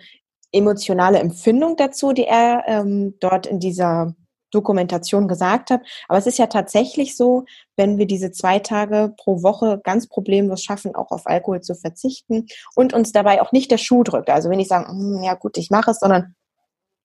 emotionale 0.54 1.20
Empfindung 1.20 1.76
dazu, 1.76 2.14
die 2.14 2.26
er 2.26 2.64
ähm, 2.66 3.16
dort 3.20 3.46
in 3.46 3.60
dieser 3.60 4.16
Dokumentation 4.52 5.28
gesagt 5.28 5.70
habe. 5.70 5.84
Aber 6.08 6.18
es 6.18 6.28
ist 6.28 6.40
ja 6.40 6.48
tatsächlich 6.48 7.18
so, 7.18 7.44
wenn 7.76 7.98
wir 7.98 8.08
diese 8.08 8.32
zwei 8.32 8.60
Tage 8.60 9.14
pro 9.18 9.44
Woche 9.44 9.82
ganz 9.84 10.08
problemlos 10.08 10.64
schaffen, 10.64 10.96
auch 10.96 11.12
auf 11.12 11.28
Alkohol 11.28 11.60
zu 11.60 11.76
verzichten 11.76 12.46
und 12.74 12.94
uns 12.94 13.12
dabei 13.12 13.42
auch 13.42 13.52
nicht 13.52 13.70
der 13.70 13.78
Schuh 13.78 14.04
drückt. 14.04 14.30
Also 14.30 14.50
wenn 14.50 14.62
ich 14.62 14.70
sage, 14.70 14.88
hm, 14.88 15.22
ja 15.24 15.34
gut, 15.34 15.58
ich 15.58 15.70
mache 15.70 15.92
es, 15.92 16.00
sondern 16.00 16.36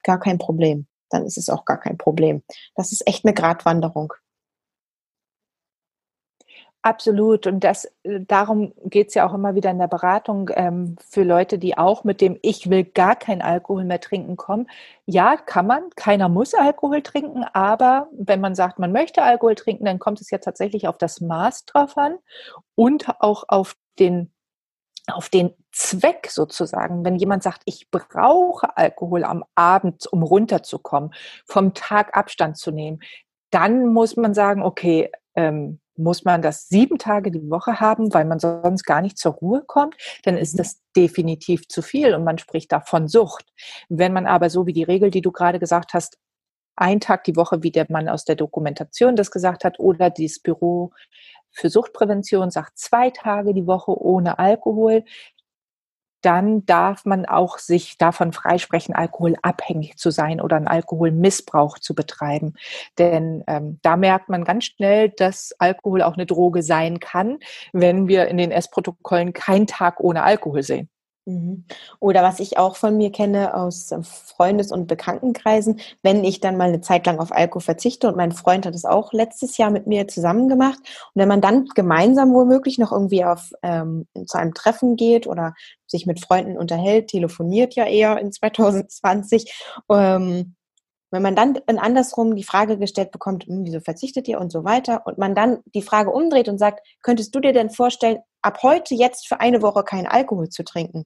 gar 0.04 0.20
kein 0.20 0.38
Problem, 0.38 0.86
dann 1.10 1.26
ist 1.26 1.38
es 1.38 1.48
auch 1.48 1.64
gar 1.64 1.80
kein 1.80 1.98
Problem. 1.98 2.44
Das 2.76 2.92
ist 2.92 3.04
echt 3.08 3.24
eine 3.24 3.34
Gratwanderung. 3.34 4.12
Absolut. 6.84 7.46
Und 7.46 7.60
das, 7.62 7.84
äh, 8.02 8.20
darum 8.26 8.72
geht 8.84 9.08
es 9.08 9.14
ja 9.14 9.28
auch 9.28 9.34
immer 9.34 9.54
wieder 9.54 9.70
in 9.70 9.78
der 9.78 9.86
Beratung 9.86 10.50
ähm, 10.54 10.96
für 11.00 11.22
Leute, 11.22 11.58
die 11.58 11.78
auch 11.78 12.02
mit 12.02 12.20
dem 12.20 12.38
Ich 12.42 12.70
will 12.70 12.82
gar 12.84 13.14
kein 13.14 13.40
Alkohol 13.40 13.84
mehr 13.84 14.00
trinken 14.00 14.36
kommen. 14.36 14.68
Ja, 15.06 15.36
kann 15.36 15.68
man. 15.68 15.90
Keiner 15.94 16.28
muss 16.28 16.54
Alkohol 16.54 17.02
trinken. 17.02 17.44
Aber 17.52 18.08
wenn 18.12 18.40
man 18.40 18.56
sagt, 18.56 18.80
man 18.80 18.90
möchte 18.90 19.22
Alkohol 19.22 19.54
trinken, 19.54 19.84
dann 19.84 20.00
kommt 20.00 20.20
es 20.20 20.30
ja 20.30 20.38
tatsächlich 20.38 20.88
auf 20.88 20.98
das 20.98 21.20
Maß 21.20 21.66
drauf 21.66 21.96
an 21.96 22.18
und 22.74 23.08
auch 23.20 23.44
auf 23.48 23.76
den 24.00 24.32
auf 25.08 25.28
den 25.28 25.52
Zweck 25.72 26.28
sozusagen. 26.30 27.04
Wenn 27.04 27.16
jemand 27.16 27.42
sagt, 27.42 27.62
ich 27.64 27.90
brauche 27.90 28.76
Alkohol 28.76 29.24
am 29.24 29.44
Abend, 29.56 30.06
um 30.06 30.22
runterzukommen, 30.22 31.12
vom 31.44 31.74
Tag 31.74 32.16
Abstand 32.16 32.56
zu 32.56 32.70
nehmen, 32.70 33.00
dann 33.50 33.86
muss 33.92 34.16
man 34.16 34.32
sagen, 34.32 34.62
okay, 34.62 35.10
ähm, 35.34 35.80
muss 35.96 36.24
man 36.24 36.42
das 36.42 36.68
sieben 36.68 36.98
Tage 36.98 37.30
die 37.30 37.50
Woche 37.50 37.80
haben, 37.80 38.12
weil 38.14 38.24
man 38.24 38.38
sonst 38.38 38.84
gar 38.84 39.02
nicht 39.02 39.18
zur 39.18 39.32
Ruhe 39.32 39.62
kommt, 39.66 39.96
dann 40.24 40.36
ist 40.36 40.54
mhm. 40.54 40.58
das 40.58 40.80
definitiv 40.96 41.68
zu 41.68 41.82
viel 41.82 42.14
und 42.14 42.24
man 42.24 42.38
spricht 42.38 42.72
da 42.72 42.80
von 42.80 43.08
Sucht. 43.08 43.46
Wenn 43.88 44.12
man 44.12 44.26
aber 44.26 44.50
so 44.50 44.66
wie 44.66 44.72
die 44.72 44.84
Regel, 44.84 45.10
die 45.10 45.22
du 45.22 45.32
gerade 45.32 45.58
gesagt 45.58 45.94
hast, 45.94 46.18
ein 46.76 47.00
Tag 47.00 47.24
die 47.24 47.36
Woche, 47.36 47.62
wie 47.62 47.70
der 47.70 47.86
Mann 47.90 48.08
aus 48.08 48.24
der 48.24 48.36
Dokumentation 48.36 49.16
das 49.16 49.30
gesagt 49.30 49.64
hat, 49.64 49.78
oder 49.78 50.10
dieses 50.10 50.40
Büro 50.40 50.92
für 51.50 51.68
Suchtprävention 51.68 52.50
sagt 52.50 52.78
zwei 52.78 53.10
Tage 53.10 53.52
die 53.52 53.66
Woche 53.66 53.92
ohne 53.92 54.38
Alkohol, 54.38 55.04
dann 56.22 56.64
darf 56.66 57.04
man 57.04 57.26
auch 57.26 57.58
sich 57.58 57.98
davon 57.98 58.32
freisprechen, 58.32 58.94
alkoholabhängig 58.94 59.96
zu 59.96 60.10
sein 60.10 60.40
oder 60.40 60.56
einen 60.56 60.68
Alkoholmissbrauch 60.68 61.78
zu 61.78 61.94
betreiben. 61.94 62.54
Denn 62.98 63.44
ähm, 63.46 63.78
da 63.82 63.96
merkt 63.96 64.28
man 64.28 64.44
ganz 64.44 64.64
schnell, 64.64 65.10
dass 65.10 65.54
Alkohol 65.58 66.02
auch 66.02 66.14
eine 66.14 66.26
Droge 66.26 66.62
sein 66.62 67.00
kann, 67.00 67.38
wenn 67.72 68.08
wir 68.08 68.28
in 68.28 68.38
den 68.38 68.50
Essprotokollen 68.50 69.32
keinen 69.32 69.66
Tag 69.66 70.00
ohne 70.00 70.22
Alkohol 70.22 70.62
sehen. 70.62 70.88
Mhm. 71.24 71.64
Oder 72.00 72.22
was 72.24 72.40
ich 72.40 72.58
auch 72.58 72.74
von 72.74 72.96
mir 72.96 73.12
kenne 73.12 73.54
aus 73.54 73.90
Freundes- 74.02 74.72
und 74.72 74.88
Bekanntenkreisen, 74.88 75.80
wenn 76.02 76.24
ich 76.24 76.40
dann 76.40 76.56
mal 76.56 76.68
eine 76.68 76.80
Zeit 76.80 77.06
lang 77.06 77.20
auf 77.20 77.30
Alkohol 77.30 77.62
verzichte 77.62 78.08
und 78.08 78.16
mein 78.16 78.32
Freund 78.32 78.66
hat 78.66 78.74
es 78.74 78.84
auch 78.84 79.12
letztes 79.12 79.56
Jahr 79.56 79.70
mit 79.70 79.86
mir 79.86 80.08
zusammen 80.08 80.48
gemacht 80.48 80.78
und 80.80 81.20
wenn 81.20 81.28
man 81.28 81.40
dann 81.40 81.66
gemeinsam 81.76 82.32
womöglich 82.32 82.78
noch 82.78 82.90
irgendwie 82.90 83.24
auf 83.24 83.52
ähm, 83.62 84.06
zu 84.26 84.36
einem 84.36 84.52
Treffen 84.52 84.96
geht 84.96 85.28
oder 85.28 85.54
sich 85.92 86.06
mit 86.06 86.20
Freunden 86.20 86.58
unterhält, 86.58 87.08
telefoniert 87.08 87.74
ja 87.76 87.86
eher 87.86 88.18
in 88.18 88.32
2020, 88.32 89.52
ähm, 89.88 90.56
wenn 91.12 91.22
man 91.22 91.36
dann 91.36 91.60
andersrum 91.66 92.34
die 92.34 92.42
Frage 92.42 92.78
gestellt 92.78 93.12
bekommt, 93.12 93.44
hm, 93.44 93.64
wieso 93.64 93.80
verzichtet 93.80 94.26
ihr 94.28 94.40
und 94.40 94.50
so 94.50 94.64
weiter, 94.64 95.06
und 95.06 95.18
man 95.18 95.34
dann 95.34 95.58
die 95.74 95.82
Frage 95.82 96.10
umdreht 96.10 96.48
und 96.48 96.58
sagt, 96.58 96.80
könntest 97.02 97.34
du 97.34 97.40
dir 97.40 97.52
denn 97.52 97.70
vorstellen, 97.70 98.18
ab 98.40 98.62
heute 98.62 98.94
jetzt 98.94 99.28
für 99.28 99.38
eine 99.38 99.62
Woche 99.62 99.84
keinen 99.84 100.06
Alkohol 100.06 100.48
zu 100.48 100.64
trinken? 100.64 101.04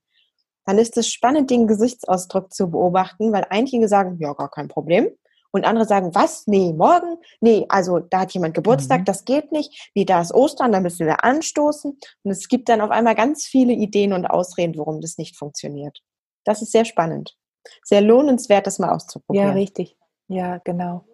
Dann 0.64 0.78
ist 0.78 0.96
es 0.96 1.08
spannend, 1.08 1.50
den 1.50 1.66
Gesichtsausdruck 1.66 2.52
zu 2.52 2.70
beobachten, 2.70 3.32
weil 3.32 3.46
einige 3.50 3.88
sagen, 3.88 4.16
ja, 4.20 4.32
gar 4.32 4.50
kein 4.50 4.68
Problem. 4.68 5.10
Und 5.56 5.64
andere 5.64 5.86
sagen, 5.86 6.14
was? 6.14 6.46
Nee, 6.46 6.72
morgen? 6.72 7.18
Nee, 7.40 7.66
also 7.68 7.98
da 7.98 8.20
hat 8.20 8.32
jemand 8.32 8.54
Geburtstag, 8.54 9.00
mhm. 9.00 9.04
das 9.06 9.24
geht 9.24 9.52
nicht. 9.52 9.90
Nee, 9.94 10.04
da 10.04 10.20
ist 10.20 10.32
Ostern, 10.32 10.72
da 10.72 10.80
müssen 10.80 11.06
wir 11.06 11.24
anstoßen. 11.24 11.98
Und 12.22 12.30
es 12.30 12.48
gibt 12.48 12.68
dann 12.68 12.80
auf 12.80 12.90
einmal 12.90 13.14
ganz 13.14 13.46
viele 13.46 13.72
Ideen 13.72 14.12
und 14.12 14.26
Ausreden, 14.26 14.76
warum 14.76 15.00
das 15.00 15.18
nicht 15.18 15.36
funktioniert. 15.36 16.00
Das 16.44 16.62
ist 16.62 16.72
sehr 16.72 16.84
spannend 16.84 17.36
sehr 17.84 18.00
lohnenswert, 18.00 18.66
das 18.66 18.78
mal 18.78 18.90
auszuprobieren. 18.90 19.48
Ja, 19.48 19.54
richtig. 19.54 19.96
Ja, 20.28 20.58
genau. 20.58 21.04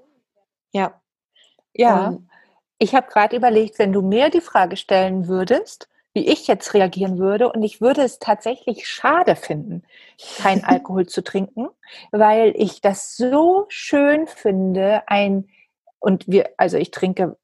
Ja. 0.72 1.00
Ja. 1.75 2.08
Und 2.08 2.28
ich 2.78 2.94
habe 2.94 3.08
gerade 3.08 3.37
überlegt, 3.37 3.78
wenn 3.78 3.92
du 3.92 4.02
mir 4.02 4.30
die 4.30 4.40
Frage 4.40 4.76
stellen 4.76 5.28
würdest, 5.28 5.88
wie 6.14 6.26
ich 6.26 6.47
jetzt 6.47 6.75
reagieren 6.75 7.19
würde, 7.19 7.50
und 7.50 7.62
ich 7.62 7.81
würde 7.81 8.02
es 8.02 8.19
tatsächlich 8.19 8.87
schade 8.87 9.37
finden, 9.37 9.83
kein 10.38 10.64
Alkohol 10.64 11.07
zu 11.07 11.23
trinken, 11.23 11.69
weil 12.11 12.52
ich 12.57 12.81
das 12.81 13.16
so 13.16 13.66
schön 13.69 14.26
finde, 14.26 15.02
ein 15.07 15.49
und 16.00 16.26
wir, 16.26 16.50
also 16.57 16.78
ich 16.78 16.90
trinke 16.90 17.37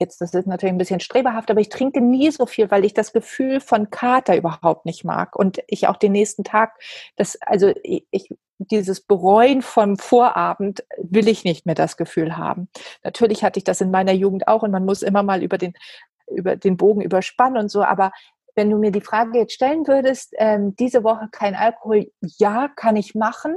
jetzt, 0.00 0.20
das 0.20 0.32
ist 0.32 0.46
natürlich 0.46 0.72
ein 0.72 0.78
bisschen 0.78 1.00
streberhaft, 1.00 1.50
aber 1.50 1.60
ich 1.60 1.68
trinke 1.68 2.00
nie 2.00 2.30
so 2.30 2.46
viel, 2.46 2.70
weil 2.70 2.84
ich 2.84 2.94
das 2.94 3.12
Gefühl 3.12 3.60
von 3.60 3.90
Kater 3.90 4.36
überhaupt 4.36 4.86
nicht 4.86 5.04
mag 5.04 5.36
und 5.36 5.60
ich 5.66 5.88
auch 5.88 5.96
den 5.96 6.12
nächsten 6.12 6.42
Tag, 6.42 6.80
das, 7.16 7.36
also 7.42 7.72
ich, 7.82 8.30
dieses 8.58 9.00
Bereuen 9.00 9.62
vom 9.62 9.96
Vorabend 9.96 10.84
will 10.98 11.28
ich 11.28 11.44
nicht 11.44 11.64
mehr 11.66 11.74
das 11.74 11.96
Gefühl 11.96 12.36
haben. 12.36 12.68
Natürlich 13.02 13.42
hatte 13.42 13.58
ich 13.58 13.64
das 13.64 13.80
in 13.80 13.90
meiner 13.90 14.12
Jugend 14.12 14.48
auch 14.48 14.62
und 14.62 14.70
man 14.70 14.84
muss 14.84 15.02
immer 15.02 15.22
mal 15.22 15.42
über 15.42 15.58
den, 15.58 15.74
über 16.30 16.56
den 16.56 16.76
Bogen 16.76 17.02
überspannen 17.02 17.58
und 17.58 17.70
so, 17.70 17.82
aber 17.82 18.12
wenn 18.54 18.70
du 18.70 18.78
mir 18.78 18.90
die 18.90 19.00
Frage 19.00 19.38
jetzt 19.38 19.54
stellen 19.54 19.86
würdest, 19.86 20.34
ähm, 20.38 20.74
diese 20.76 21.04
Woche 21.04 21.28
kein 21.30 21.54
Alkohol, 21.54 22.10
ja, 22.20 22.68
kann 22.68 22.96
ich 22.96 23.14
machen, 23.14 23.56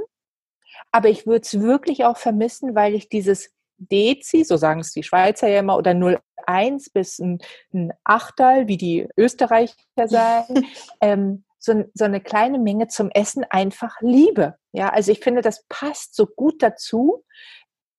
aber 0.92 1.08
ich 1.08 1.26
würde 1.26 1.42
es 1.42 1.60
wirklich 1.60 2.04
auch 2.04 2.16
vermissen, 2.16 2.74
weil 2.74 2.94
ich 2.94 3.08
dieses 3.08 3.50
Dezi, 3.78 4.44
so 4.44 4.56
sagen 4.56 4.80
es 4.80 4.92
die 4.92 5.02
Schweizer 5.02 5.48
ja 5.48 5.60
immer, 5.60 5.76
oder 5.76 5.92
0,1 5.92 6.92
bis 6.92 7.18
ein, 7.18 7.38
ein 7.72 7.92
Achtel, 8.04 8.68
wie 8.68 8.76
die 8.76 9.08
Österreicher 9.16 9.74
sagen, 10.04 10.66
ähm, 11.00 11.44
so, 11.58 11.84
so, 11.94 12.04
eine 12.04 12.20
kleine 12.20 12.58
Menge 12.58 12.88
zum 12.88 13.10
Essen 13.10 13.44
einfach 13.48 13.96
liebe. 14.00 14.56
Ja, 14.72 14.90
also 14.90 15.10
ich 15.10 15.20
finde, 15.20 15.40
das 15.40 15.64
passt 15.68 16.14
so 16.14 16.26
gut 16.26 16.62
dazu. 16.62 17.24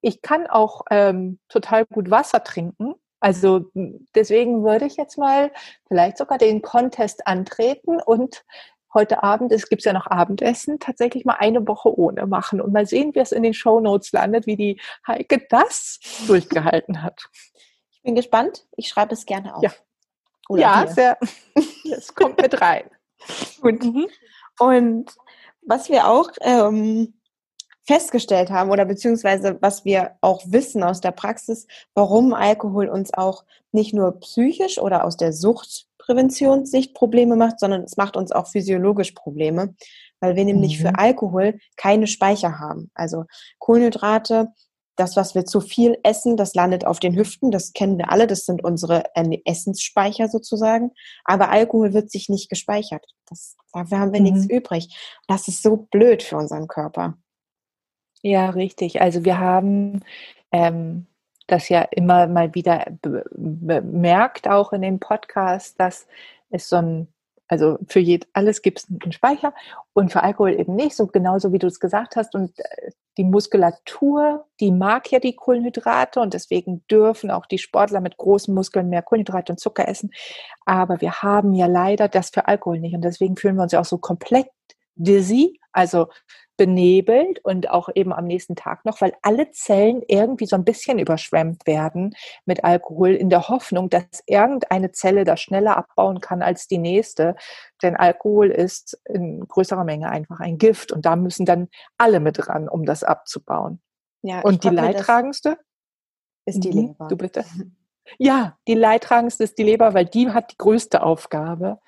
Ich 0.02 0.22
kann 0.22 0.46
auch 0.46 0.84
ähm, 0.92 1.40
total 1.50 1.86
gut 1.86 2.12
Wasser 2.12 2.44
trinken. 2.44 2.94
Also 3.26 3.72
deswegen 4.14 4.64
würde 4.64 4.86
ich 4.86 4.98
jetzt 4.98 5.18
mal 5.18 5.52
vielleicht 5.88 6.20
sogar 6.20 6.38
den 6.38 6.62
Contest 6.62 7.26
antreten 7.26 8.00
und 8.00 8.46
heute 8.94 9.24
Abend, 9.24 9.52
es 9.52 9.68
gibt 9.68 9.84
ja 9.84 9.94
noch 9.94 10.06
Abendessen, 10.06 10.80
tatsächlich 10.80 11.26
mal 11.26 11.38
eine 11.40 11.68
Woche 11.68 11.90
ohne 11.98 12.28
machen 12.28 12.62
und 12.62 12.72
mal 12.72 12.86
sehen, 12.86 13.16
wie 13.16 13.20
es 13.20 13.32
in 13.32 13.42
den 13.42 13.56
Show 13.56 13.80
Notes 13.80 14.12
landet, 14.12 14.46
wie 14.46 14.56
die 14.56 14.80
Heike 15.08 15.44
das 15.50 16.00
durchgehalten 16.28 17.02
hat. 17.02 17.28
Ich 17.94 18.04
bin 18.04 18.14
gespannt. 18.14 18.68
Ich 18.78 18.90
schreibe 18.90 19.16
es 19.16 19.26
gerne 19.26 19.56
auf. 19.56 19.64
Ja, 19.64 19.72
Oder 20.48 20.62
ja 20.62 20.86
sehr. 20.86 21.18
Es 21.92 22.14
kommt 22.14 22.40
mit 22.40 22.62
rein. 22.62 22.92
Gut. 23.60 23.84
Mhm. 23.84 24.08
Und 24.60 25.16
was 25.64 25.90
wir 25.90 26.08
auch 26.08 26.30
ähm, 26.42 27.16
festgestellt 27.86 28.50
haben 28.50 28.72
oder 28.72 28.86
beziehungsweise 28.86 29.58
was 29.62 29.86
wir 29.86 30.12
auch 30.22 30.42
wissen 30.48 30.84
aus 30.84 31.02
der 31.02 31.12
Praxis, 31.12 31.68
warum 31.94 32.34
Alkohol 32.34 32.90
uns 32.90 33.14
auch 33.14 33.44
nicht 33.72 33.94
nur 33.94 34.20
psychisch 34.20 34.80
oder 34.80 35.06
aus 35.06 35.18
der 35.18 35.34
Sucht 35.34 35.88
Präventionssicht 35.98 36.94
Probleme 36.94 37.36
macht, 37.36 37.60
sondern 37.60 37.84
es 37.84 37.98
macht 37.98 38.16
uns 38.16 38.32
auch 38.32 38.48
physiologisch 38.48 39.12
Probleme, 39.12 39.76
weil 40.20 40.36
wir 40.36 40.46
nämlich 40.46 40.80
mhm. 40.80 40.84
für 40.84 40.98
Alkohol 41.00 41.60
keine 41.78 42.08
Speicher 42.08 42.60
haben. 42.60 42.92
Also 42.94 43.26
Kohlenhydrate, 43.60 44.50
das, 44.96 45.16
was 45.16 45.36
wir 45.36 45.46
zu 45.46 45.62
viel 45.62 45.98
essen, 46.04 46.38
das 46.38 46.54
landet 46.54 46.86
auf 46.86 47.00
den 47.00 47.16
Hüften, 47.16 47.52
das 47.52 47.74
kennen 47.74 47.98
wir 47.98 48.12
alle, 48.12 48.28
das 48.28 48.46
sind 48.46 48.64
unsere 48.64 49.04
Essensspeicher 49.46 50.30
sozusagen. 50.30 50.92
Aber 51.26 51.50
Alkohol 51.50 51.94
wird 51.94 52.12
sich 52.12 52.30
nicht 52.30 52.50
gespeichert. 52.50 53.06
Das, 53.28 53.56
dafür 53.74 54.00
haben 54.00 54.14
wir 54.14 54.22
mhm. 54.22 54.28
nichts 54.28 54.46
übrig. 54.46 54.96
Das 55.28 55.48
ist 55.48 55.64
so 55.64 55.88
blöd 55.92 56.24
für 56.24 56.38
unseren 56.38 56.68
Körper. 56.68 57.18
Ja, 58.26 58.50
richtig. 58.50 59.02
Also 59.02 59.24
wir 59.24 59.38
haben 59.38 60.04
ähm, 60.52 61.06
das 61.46 61.70
ja 61.70 61.84
immer 61.92 62.26
mal 62.26 62.56
wieder 62.56 62.88
bemerkt, 63.04 64.48
auch 64.48 64.74
in 64.74 64.82
den 64.82 65.00
Podcasts, 65.00 65.76
dass 65.76 66.08
es 66.50 66.68
so 66.68 66.78
ein, 66.78 67.08
also 67.48 67.78
für 67.88 68.00
jed, 68.00 68.28
alles 68.34 68.64
gibt 68.64 68.80
es 68.80 68.88
einen 68.90 69.12
Speicher 69.12 69.54
und 69.94 70.12
für 70.12 70.24
Alkohol 70.24 70.60
eben 70.60 70.74
nicht, 70.74 70.96
so 70.96 71.06
genauso 71.06 71.54
wie 71.54 71.60
du 71.60 71.68
es 71.68 71.80
gesagt 71.80 72.16
hast. 72.16 72.34
Und 72.34 72.58
äh, 72.58 72.90
die 73.16 73.26
Muskulatur, 73.26 74.48
die 74.60 74.72
mag 74.72 75.12
ja 75.12 75.20
die 75.20 75.36
Kohlenhydrate 75.36 76.20
und 76.20 76.34
deswegen 76.34 76.84
dürfen 76.90 77.30
auch 77.30 77.46
die 77.46 77.60
Sportler 77.60 78.02
mit 78.02 78.18
großen 78.18 78.52
Muskeln 78.56 78.90
mehr 78.90 79.04
Kohlenhydrate 79.04 79.54
und 79.54 79.60
Zucker 79.60 79.88
essen. 79.88 80.10
Aber 80.66 81.00
wir 81.00 81.22
haben 81.22 81.54
ja 81.54 81.68
leider 81.68 82.08
das 82.08 82.32
für 82.32 82.48
Alkohol 82.48 82.80
nicht 82.80 82.96
und 82.96 83.04
deswegen 83.04 83.38
fühlen 83.38 83.58
wir 83.58 83.62
uns 83.62 83.74
ja 83.74 83.82
auch 83.82 83.86
so 83.86 84.00
komplett 84.00 84.48
dizzy, 84.96 85.60
also 85.76 86.08
benebelt 86.58 87.40
und 87.44 87.70
auch 87.70 87.90
eben 87.96 88.14
am 88.14 88.26
nächsten 88.26 88.56
Tag 88.56 88.86
noch, 88.86 89.02
weil 89.02 89.14
alle 89.22 89.52
Zellen 89.52 90.02
irgendwie 90.08 90.46
so 90.46 90.56
ein 90.56 90.64
bisschen 90.64 91.00
überschwemmt 91.00 91.68
werden 91.68 92.16
mit 92.46 92.64
Alkohol 92.64 93.10
in 93.10 93.30
der 93.30 93.50
Hoffnung, 93.50 93.90
dass 93.90 94.06
irgendeine 94.26 94.92
Zelle 94.92 95.26
das 95.26 95.42
schneller 95.42 95.76
abbauen 95.78 96.22
kann 96.22 96.42
als 96.42 96.68
die 96.68 96.78
nächste. 96.78 97.36
Denn 97.82 97.96
Alkohol 97.96 98.52
ist 98.52 98.98
in 99.06 99.46
größerer 99.48 99.84
Menge 99.84 100.10
einfach 100.10 100.40
ein 100.40 100.58
Gift 100.58 100.92
und 100.92 101.06
da 101.06 101.16
müssen 101.16 101.46
dann 101.46 101.68
alle 101.98 102.20
mit 102.20 102.48
ran, 102.48 102.70
um 102.70 102.86
das 102.86 103.04
abzubauen. 103.04 103.82
Ja, 104.22 104.40
und 104.42 104.64
die 104.64 104.70
leidtragendste 104.70 105.58
ist 106.46 106.64
die 106.64 106.72
mhm, 106.72 106.88
Leber. 106.88 107.08
Du 107.08 107.18
bitte. 107.18 107.46
Ja, 108.20 108.56
die 108.68 108.76
leidtragendste 108.76 109.44
ist 109.44 109.58
die 109.58 109.64
Leber, 109.64 109.96
weil 109.96 110.06
die 110.06 110.30
hat 110.30 110.52
die 110.52 110.58
größte 110.60 111.02
Aufgabe, 111.02 111.80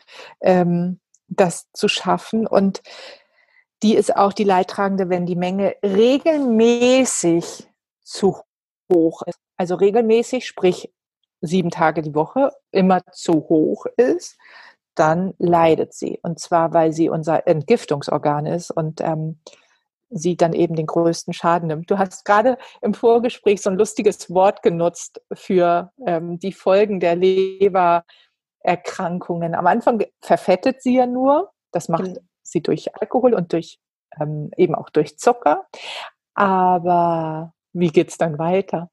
ähm, 0.42 1.00
das 1.28 1.72
zu 1.74 1.88
schaffen. 1.88 2.48
Und 2.48 2.82
die 3.84 3.96
ist 3.96 4.16
auch 4.16 4.34
die 4.34 4.44
Leidtragende, 4.44 5.10
wenn 5.10 5.26
die 5.26 5.36
Menge 5.36 5.76
regelmäßig 5.84 7.68
zu 8.04 8.38
hoch 8.92 9.22
ist. 9.24 9.40
Also 9.58 9.76
regelmäßig, 9.76 10.48
sprich 10.48 10.92
sieben 11.42 11.70
Tage 11.70 12.02
die 12.02 12.16
Woche, 12.16 12.52
immer 12.72 13.02
zu 13.12 13.34
hoch 13.50 13.86
ist, 13.98 14.38
dann 14.96 15.34
leidet 15.38 15.94
sie. 15.94 16.20
Und 16.24 16.40
zwar, 16.40 16.74
weil 16.74 16.92
sie 16.92 17.10
unser 17.10 17.48
Entgiftungsorgan 17.48 18.48
ist 18.48 18.72
und 18.72 19.02
ähm, 19.02 19.40
sie 20.10 20.38
dann 20.38 20.54
eben 20.54 20.76
den 20.76 20.88
größten 20.88 21.34
Schaden 21.34 21.68
nimmt. 21.68 21.92
Du 21.92 22.00
hast 22.00 22.26
gerade 22.26 22.58
im 22.82 22.94
Vorgespräch 22.94 23.62
so 23.62 23.70
ein 23.70 23.78
lustiges 23.78 24.34
Wort 24.34 24.64
genutzt 24.64 25.22
für 25.34 25.92
ähm, 26.06 26.40
die 26.40 26.54
Folgen 26.54 27.00
der 27.00 27.16
Lebererkrankungen. 27.16 29.54
Am 29.54 29.68
Anfang 29.68 30.04
verfettet 30.22 30.82
sie 30.82 30.96
ja 30.96 31.06
nur. 31.06 31.52
Das 31.72 31.90
macht 31.90 32.06
genau 32.06 32.22
sie 32.52 32.62
durch 32.62 32.96
Alkohol 32.96 33.34
und 33.34 33.54
durch 33.54 33.80
ähm, 34.20 34.52
eben 34.58 34.76
auch 34.76 34.90
durch 34.90 35.18
Zucker. 35.18 35.66
Aber 36.34 37.54
wie 37.74 37.90
geht 37.90 38.10
es 38.10 38.18
dann 38.18 38.38
weiter? 38.40 38.90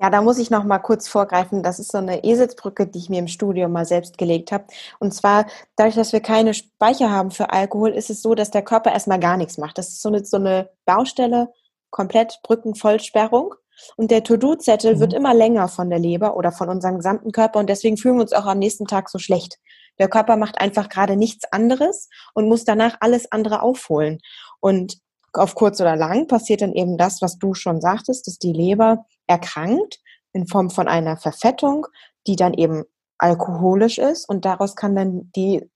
Ja, 0.00 0.10
da 0.10 0.22
muss 0.22 0.38
ich 0.38 0.50
noch 0.50 0.62
mal 0.62 0.78
kurz 0.78 1.08
vorgreifen. 1.08 1.64
Das 1.64 1.80
ist 1.80 1.90
so 1.90 1.98
eine 1.98 2.22
Eselsbrücke, 2.22 2.86
die 2.86 2.98
ich 2.98 3.08
mir 3.08 3.18
im 3.18 3.26
Studium 3.26 3.72
mal 3.72 3.84
selbst 3.84 4.16
gelegt 4.16 4.52
habe. 4.52 4.64
Und 5.00 5.12
zwar, 5.12 5.46
dadurch, 5.74 5.96
dass 5.96 6.12
wir 6.12 6.20
keine 6.20 6.54
Speicher 6.54 7.10
haben 7.10 7.32
für 7.32 7.50
Alkohol, 7.50 7.90
ist 7.90 8.08
es 8.08 8.22
so, 8.22 8.36
dass 8.36 8.52
der 8.52 8.62
Körper 8.62 8.92
erstmal 8.92 9.18
gar 9.18 9.36
nichts 9.36 9.58
macht. 9.58 9.76
Das 9.76 9.88
ist 9.88 10.00
so 10.00 10.08
eine, 10.08 10.24
so 10.24 10.36
eine 10.36 10.70
Baustelle, 10.84 11.52
komplett 11.90 12.38
Brückenvollsperrung. 12.44 13.54
Und 13.96 14.10
der 14.12 14.22
To-Do-Zettel 14.22 14.96
mhm. 14.96 15.00
wird 15.00 15.14
immer 15.14 15.34
länger 15.34 15.66
von 15.66 15.90
der 15.90 15.98
Leber 15.98 16.36
oder 16.36 16.52
von 16.52 16.68
unserem 16.68 16.96
gesamten 16.96 17.32
Körper. 17.32 17.58
Und 17.58 17.68
deswegen 17.68 17.96
fühlen 17.96 18.16
wir 18.16 18.22
uns 18.22 18.32
auch 18.32 18.46
am 18.46 18.58
nächsten 18.58 18.86
Tag 18.86 19.10
so 19.10 19.18
schlecht. 19.18 19.58
Der 19.98 20.08
Körper 20.08 20.36
macht 20.36 20.60
einfach 20.60 20.88
gerade 20.88 21.16
nichts 21.16 21.44
anderes 21.52 22.08
und 22.34 22.48
muss 22.48 22.64
danach 22.64 22.96
alles 23.00 23.30
andere 23.32 23.62
aufholen. 23.62 24.20
Und 24.60 24.98
auf 25.32 25.54
kurz 25.54 25.80
oder 25.80 25.96
lang 25.96 26.26
passiert 26.26 26.62
dann 26.62 26.72
eben 26.72 26.96
das, 26.96 27.22
was 27.22 27.38
du 27.38 27.54
schon 27.54 27.80
sagtest, 27.80 28.26
dass 28.26 28.38
die 28.38 28.52
Leber 28.52 29.04
erkrankt 29.26 30.00
in 30.32 30.46
Form 30.46 30.70
von 30.70 30.88
einer 30.88 31.16
Verfettung, 31.16 31.86
die 32.26 32.36
dann 32.36 32.54
eben 32.54 32.84
alkoholisch 33.18 33.98
ist 33.98 34.28
und 34.28 34.44
daraus 34.44 34.76
kann 34.76 34.94
dann 34.94 35.30
die, 35.34 35.68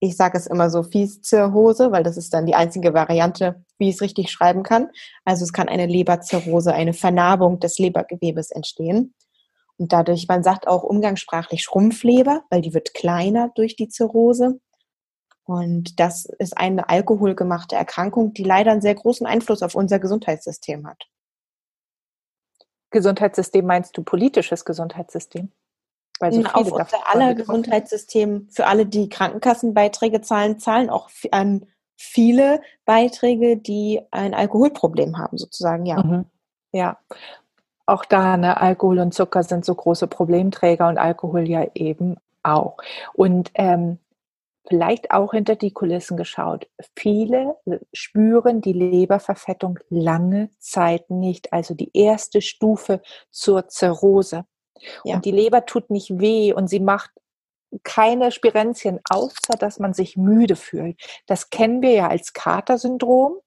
ich 0.00 0.16
sage 0.16 0.36
es 0.36 0.46
immer 0.46 0.68
so, 0.70 0.82
Fieszirrhose, 0.82 1.92
weil 1.92 2.02
das 2.02 2.16
ist 2.16 2.34
dann 2.34 2.46
die 2.46 2.54
einzige 2.54 2.92
Variante, 2.92 3.64
wie 3.78 3.88
ich 3.88 3.96
es 3.96 4.02
richtig 4.02 4.30
schreiben 4.30 4.62
kann. 4.62 4.88
Also 5.24 5.44
es 5.44 5.52
kann 5.52 5.68
eine 5.68 5.86
Leberzirrhose, 5.86 6.72
eine 6.72 6.92
Vernarbung 6.92 7.60
des 7.60 7.78
Lebergewebes 7.78 8.50
entstehen. 8.50 9.14
Und 9.78 9.92
dadurch, 9.92 10.26
man 10.28 10.42
sagt 10.42 10.66
auch 10.66 10.82
umgangssprachlich 10.82 11.62
Schrumpfleber, 11.62 12.42
weil 12.50 12.60
die 12.60 12.74
wird 12.74 12.94
kleiner 12.94 13.50
durch 13.54 13.76
die 13.76 13.88
Zirrhose. 13.88 14.60
Und 15.44 15.98
das 15.98 16.26
ist 16.26 16.58
eine 16.58 16.88
alkoholgemachte 16.88 17.76
Erkrankung, 17.76 18.34
die 18.34 18.44
leider 18.44 18.72
einen 18.72 18.82
sehr 18.82 18.96
großen 18.96 19.26
Einfluss 19.26 19.62
auf 19.62 19.74
unser 19.74 19.98
Gesundheitssystem 19.98 20.86
hat. 20.86 21.04
Gesundheitssystem 22.90 23.64
meinst 23.64 23.96
du 23.96 24.02
politisches 24.02 24.64
Gesundheitssystem? 24.64 25.52
Weil 26.20 26.32
so 26.32 26.42
auf 26.44 26.72
unser 26.72 27.08
aller 27.08 27.34
Gesundheitssystem, 27.34 28.48
für 28.50 28.66
alle, 28.66 28.86
die 28.86 29.08
Krankenkassenbeiträge 29.08 30.20
zahlen, 30.20 30.58
zahlen 30.58 30.90
auch 30.90 31.08
an 31.30 31.66
viele 31.96 32.60
Beiträge, 32.84 33.56
die 33.56 34.00
ein 34.10 34.34
Alkoholproblem 34.34 35.18
haben, 35.18 35.38
sozusagen, 35.38 35.86
ja. 35.86 36.02
Mhm. 36.02 36.24
Ja, 36.72 36.98
auch 37.88 38.04
da, 38.04 38.36
ne, 38.36 38.60
Alkohol 38.60 38.98
und 38.98 39.14
Zucker 39.14 39.42
sind 39.42 39.64
so 39.64 39.74
große 39.74 40.06
Problemträger 40.06 40.88
und 40.88 40.98
Alkohol 40.98 41.48
ja 41.48 41.66
eben 41.74 42.16
auch. 42.42 42.76
Und 43.14 43.50
ähm, 43.54 43.98
vielleicht 44.68 45.10
auch 45.10 45.32
hinter 45.32 45.56
die 45.56 45.72
Kulissen 45.72 46.16
geschaut. 46.16 46.68
Viele 46.94 47.56
spüren 47.92 48.60
die 48.60 48.74
Leberverfettung 48.74 49.78
lange 49.88 50.50
Zeit 50.58 51.10
nicht, 51.10 51.52
also 51.52 51.74
die 51.74 51.90
erste 51.94 52.42
Stufe 52.42 53.00
zur 53.30 53.68
Zirrhose. 53.68 54.44
Ja. 55.04 55.16
Und 55.16 55.24
die 55.24 55.32
Leber 55.32 55.64
tut 55.64 55.90
nicht 55.90 56.20
weh 56.20 56.52
und 56.52 56.68
sie 56.68 56.80
macht 56.80 57.10
keine 57.82 58.30
Spirenzien, 58.30 59.00
außer 59.08 59.56
dass 59.58 59.78
man 59.78 59.94
sich 59.94 60.16
müde 60.16 60.56
fühlt. 60.56 61.00
Das 61.26 61.50
kennen 61.50 61.82
wir 61.82 61.92
ja 61.92 62.08
als 62.08 62.32
Katersyndrom, 62.32 63.38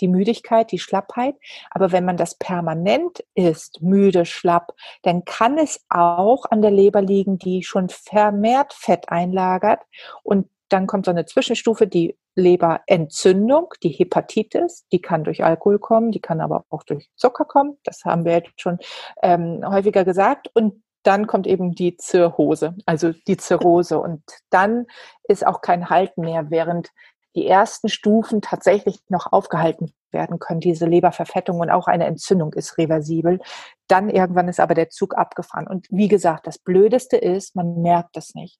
die 0.00 0.08
Müdigkeit, 0.08 0.70
die 0.72 0.78
Schlappheit. 0.78 1.36
Aber 1.70 1.92
wenn 1.92 2.04
man 2.04 2.16
das 2.16 2.36
permanent 2.36 3.24
ist, 3.34 3.82
müde, 3.82 4.24
schlapp, 4.24 4.74
dann 5.02 5.24
kann 5.24 5.58
es 5.58 5.84
auch 5.88 6.44
an 6.50 6.62
der 6.62 6.70
Leber 6.70 7.02
liegen, 7.02 7.38
die 7.38 7.62
schon 7.62 7.88
vermehrt 7.88 8.72
Fett 8.72 9.08
einlagert 9.08 9.82
und 10.22 10.48
dann 10.68 10.86
kommt 10.86 11.06
so 11.06 11.10
eine 11.10 11.24
Zwischenstufe, 11.24 11.86
die 11.86 12.16
Leberentzündung, 12.34 13.74
die 13.82 13.88
Hepatitis, 13.88 14.86
die 14.92 15.00
kann 15.00 15.24
durch 15.24 15.42
Alkohol 15.42 15.78
kommen, 15.78 16.12
die 16.12 16.20
kann 16.20 16.40
aber 16.40 16.64
auch 16.70 16.84
durch 16.84 17.10
Zucker 17.16 17.44
kommen. 17.44 17.78
Das 17.84 18.04
haben 18.04 18.24
wir 18.24 18.32
jetzt 18.32 18.60
schon 18.60 18.78
ähm, 19.22 19.62
häufiger 19.66 20.04
gesagt. 20.04 20.50
Und 20.54 20.82
dann 21.02 21.26
kommt 21.26 21.46
eben 21.46 21.74
die 21.74 21.96
Zirrhose, 21.96 22.76
also 22.86 23.12
die 23.26 23.36
Zirrhose. 23.36 23.98
Und 23.98 24.22
dann 24.50 24.86
ist 25.24 25.46
auch 25.46 25.62
kein 25.62 25.90
Halten 25.90 26.20
mehr, 26.20 26.50
während 26.50 26.90
die 27.38 27.46
ersten 27.46 27.88
Stufen 27.88 28.42
tatsächlich 28.42 28.98
noch 29.08 29.32
aufgehalten 29.32 29.92
werden 30.10 30.40
können, 30.40 30.58
diese 30.58 30.86
Leberverfettung 30.86 31.60
und 31.60 31.70
auch 31.70 31.86
eine 31.86 32.06
Entzündung 32.06 32.52
ist 32.54 32.78
reversibel. 32.78 33.38
Dann 33.86 34.10
irgendwann 34.10 34.48
ist 34.48 34.58
aber 34.58 34.74
der 34.74 34.90
Zug 34.90 35.16
abgefahren. 35.16 35.68
Und 35.68 35.86
wie 35.90 36.08
gesagt, 36.08 36.48
das 36.48 36.58
Blödeste 36.58 37.16
ist, 37.16 37.54
man 37.54 37.80
merkt 37.80 38.16
es 38.16 38.34
nicht. 38.34 38.58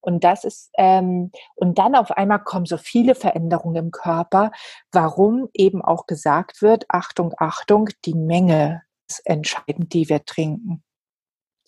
Und 0.00 0.24
das 0.24 0.44
ist, 0.44 0.70
ähm, 0.78 1.32
und 1.54 1.78
dann 1.78 1.94
auf 1.94 2.12
einmal 2.12 2.42
kommen 2.42 2.66
so 2.66 2.78
viele 2.78 3.14
Veränderungen 3.14 3.76
im 3.76 3.90
Körper, 3.90 4.50
warum 4.92 5.48
eben 5.52 5.82
auch 5.82 6.06
gesagt 6.06 6.62
wird, 6.62 6.84
Achtung, 6.88 7.34
Achtung, 7.36 7.90
die 8.06 8.14
Menge 8.14 8.82
ist 9.08 9.20
entscheidend, 9.26 9.92
die 9.92 10.08
wir 10.08 10.24
trinken. 10.24 10.82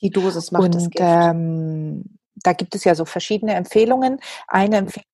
Die 0.01 0.11
Dosis 0.11 0.53
macht 0.53 0.65
und, 0.65 0.75
das 0.75 0.91
Gift. 0.91 1.01
Ähm, 1.01 2.19
da 2.37 2.53
gibt 2.53 2.75
es 2.75 2.85
ja 2.85 2.95
so 2.95 3.05
verschiedene 3.05 3.55
Empfehlungen. 3.55 4.21
Eine 4.49 4.77
Empfehlung, 4.77 5.07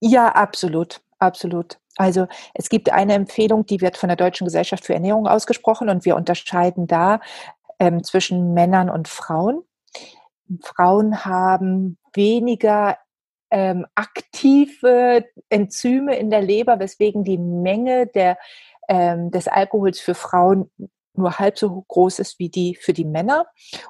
ja, 0.00 0.28
absolut, 0.28 1.00
absolut. 1.18 1.78
Also 1.96 2.26
es 2.54 2.68
gibt 2.68 2.92
eine 2.92 3.14
Empfehlung, 3.14 3.66
die 3.66 3.80
wird 3.80 3.96
von 3.96 4.08
der 4.08 4.16
Deutschen 4.16 4.44
Gesellschaft 4.44 4.84
für 4.84 4.94
Ernährung 4.94 5.26
ausgesprochen 5.26 5.88
und 5.88 6.04
wir 6.04 6.14
unterscheiden 6.14 6.86
da 6.86 7.20
ähm, 7.80 8.04
zwischen 8.04 8.54
Männern 8.54 8.88
und 8.88 9.08
Frauen. 9.08 9.62
Frauen 10.62 11.24
haben 11.24 11.98
weniger 12.14 12.98
ähm, 13.50 13.86
aktive 13.94 15.24
Enzyme 15.48 16.16
in 16.16 16.30
der 16.30 16.42
Leber, 16.42 16.78
weswegen 16.78 17.24
die 17.24 17.38
Menge 17.38 18.06
der, 18.06 18.38
ähm, 18.88 19.30
des 19.30 19.48
Alkohols 19.48 20.00
für 20.00 20.14
Frauen 20.14 20.70
nur 21.14 21.38
halb 21.38 21.58
so 21.58 21.84
groß 21.88 22.20
ist 22.20 22.38
wie 22.38 22.48
die 22.48 22.76
für 22.76 22.92
die 22.92 23.04
Männer. 23.04 23.46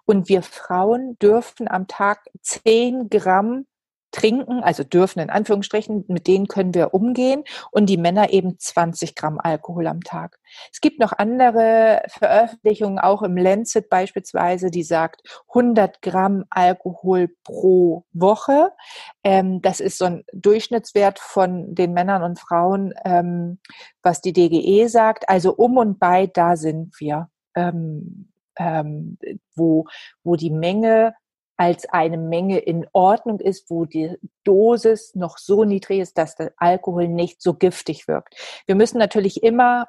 Und 0.06 0.28
wir 0.28 0.42
Frauen 0.42 1.18
dürfen 1.18 1.68
am 1.68 1.86
Tag 1.86 2.24
10 2.40 3.10
Gramm 3.10 3.66
trinken, 4.10 4.62
also 4.62 4.84
dürfen 4.84 5.20
in 5.20 5.30
Anführungsstrichen, 5.30 6.04
mit 6.08 6.26
denen 6.26 6.48
können 6.48 6.74
wir 6.74 6.94
umgehen 6.94 7.44
und 7.70 7.86
die 7.86 7.96
Männer 7.96 8.30
eben 8.30 8.58
20 8.58 9.14
Gramm 9.14 9.38
Alkohol 9.38 9.86
am 9.86 10.02
Tag. 10.02 10.38
Es 10.72 10.80
gibt 10.80 10.98
noch 10.98 11.12
andere 11.12 12.02
Veröffentlichungen, 12.08 12.98
auch 12.98 13.22
im 13.22 13.36
Lancet 13.36 13.88
beispielsweise, 13.90 14.70
die 14.70 14.82
sagt 14.82 15.22
100 15.48 16.00
Gramm 16.00 16.44
Alkohol 16.50 17.28
pro 17.44 18.04
Woche. 18.12 18.72
Ähm, 19.24 19.60
das 19.60 19.80
ist 19.80 19.98
so 19.98 20.06
ein 20.06 20.24
Durchschnittswert 20.32 21.18
von 21.18 21.74
den 21.74 21.92
Männern 21.92 22.22
und 22.22 22.38
Frauen, 22.38 22.94
ähm, 23.04 23.58
was 24.02 24.20
die 24.20 24.32
DGE 24.32 24.88
sagt. 24.88 25.28
Also 25.28 25.54
um 25.54 25.76
und 25.76 25.98
bei, 25.98 26.26
da 26.26 26.56
sind 26.56 26.98
wir. 26.98 27.28
Ähm, 27.54 28.28
ähm, 28.58 29.18
wo, 29.54 29.86
wo 30.24 30.36
die 30.36 30.50
Menge 30.50 31.14
als 31.58 31.86
eine 31.88 32.16
Menge 32.16 32.58
in 32.58 32.86
Ordnung 32.92 33.40
ist, 33.40 33.68
wo 33.68 33.84
die 33.84 34.16
Dosis 34.44 35.14
noch 35.14 35.38
so 35.38 35.64
niedrig 35.64 35.98
ist, 35.98 36.16
dass 36.16 36.36
der 36.36 36.52
Alkohol 36.56 37.08
nicht 37.08 37.42
so 37.42 37.52
giftig 37.52 38.08
wirkt. 38.08 38.62
Wir 38.66 38.76
müssen 38.76 38.98
natürlich 38.98 39.42
immer 39.42 39.86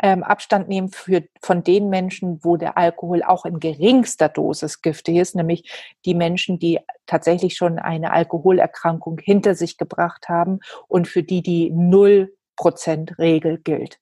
ähm, 0.00 0.22
Abstand 0.22 0.68
nehmen 0.68 0.90
für, 0.90 1.24
von 1.42 1.64
den 1.64 1.88
Menschen, 1.88 2.38
wo 2.44 2.56
der 2.56 2.78
Alkohol 2.78 3.24
auch 3.24 3.44
in 3.44 3.58
geringster 3.58 4.28
Dosis 4.28 4.80
giftig 4.80 5.16
ist, 5.16 5.34
nämlich 5.34 5.68
die 6.04 6.14
Menschen, 6.14 6.60
die 6.60 6.78
tatsächlich 7.06 7.56
schon 7.56 7.80
eine 7.80 8.12
Alkoholerkrankung 8.12 9.18
hinter 9.18 9.56
sich 9.56 9.76
gebracht 9.76 10.28
haben 10.28 10.60
und 10.86 11.08
für 11.08 11.24
die 11.24 11.42
die 11.42 11.70
Null 11.70 12.32
Prozent 12.56 13.18
Regel 13.18 13.58
gilt. 13.58 13.98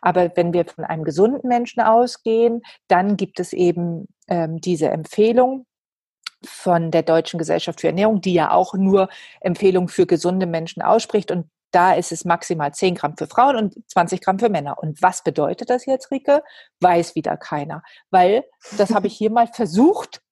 Aber 0.00 0.30
wenn 0.36 0.52
wir 0.52 0.64
von 0.64 0.84
einem 0.84 1.04
gesunden 1.04 1.48
Menschen 1.48 1.80
ausgehen, 1.80 2.62
dann 2.88 3.16
gibt 3.16 3.40
es 3.40 3.52
eben 3.52 4.06
ähm, 4.28 4.60
diese 4.60 4.88
Empfehlung, 4.88 5.66
von 6.46 6.90
der 6.90 7.02
Deutschen 7.02 7.38
Gesellschaft 7.38 7.80
für 7.80 7.88
Ernährung, 7.88 8.20
die 8.20 8.34
ja 8.34 8.50
auch 8.50 8.74
nur 8.74 9.08
Empfehlungen 9.40 9.88
für 9.88 10.06
gesunde 10.06 10.46
Menschen 10.46 10.82
ausspricht. 10.82 11.30
Und 11.30 11.50
da 11.72 11.92
ist 11.92 12.12
es 12.12 12.24
maximal 12.24 12.72
10 12.72 12.94
Gramm 12.94 13.16
für 13.16 13.26
Frauen 13.26 13.56
und 13.56 13.90
20 13.90 14.20
Gramm 14.20 14.38
für 14.38 14.48
Männer. 14.48 14.78
Und 14.78 15.02
was 15.02 15.22
bedeutet 15.22 15.70
das 15.70 15.86
jetzt, 15.86 16.10
Rike? 16.10 16.42
Weiß 16.80 17.14
wieder 17.14 17.36
keiner. 17.36 17.82
Weil, 18.10 18.44
das 18.78 18.94
habe 18.94 19.08
ich 19.08 19.16
hier 19.16 19.30
mal 19.30 19.46
versucht, 19.46 20.22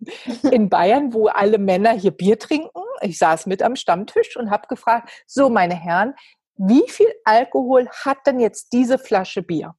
in 0.50 0.68
Bayern, 0.68 1.12
wo 1.12 1.28
alle 1.28 1.58
Männer 1.58 1.92
hier 1.92 2.12
Bier 2.12 2.38
trinken. 2.38 2.82
Ich 3.00 3.18
saß 3.18 3.46
mit 3.46 3.62
am 3.62 3.76
Stammtisch 3.76 4.36
und 4.36 4.50
habe 4.50 4.68
gefragt, 4.68 5.10
so 5.26 5.48
meine 5.48 5.74
Herren, 5.74 6.14
wie 6.56 6.88
viel 6.88 7.12
Alkohol 7.24 7.88
hat 8.04 8.18
denn 8.26 8.40
jetzt 8.40 8.72
diese 8.72 8.98
Flasche 8.98 9.42
Bier? 9.42 9.74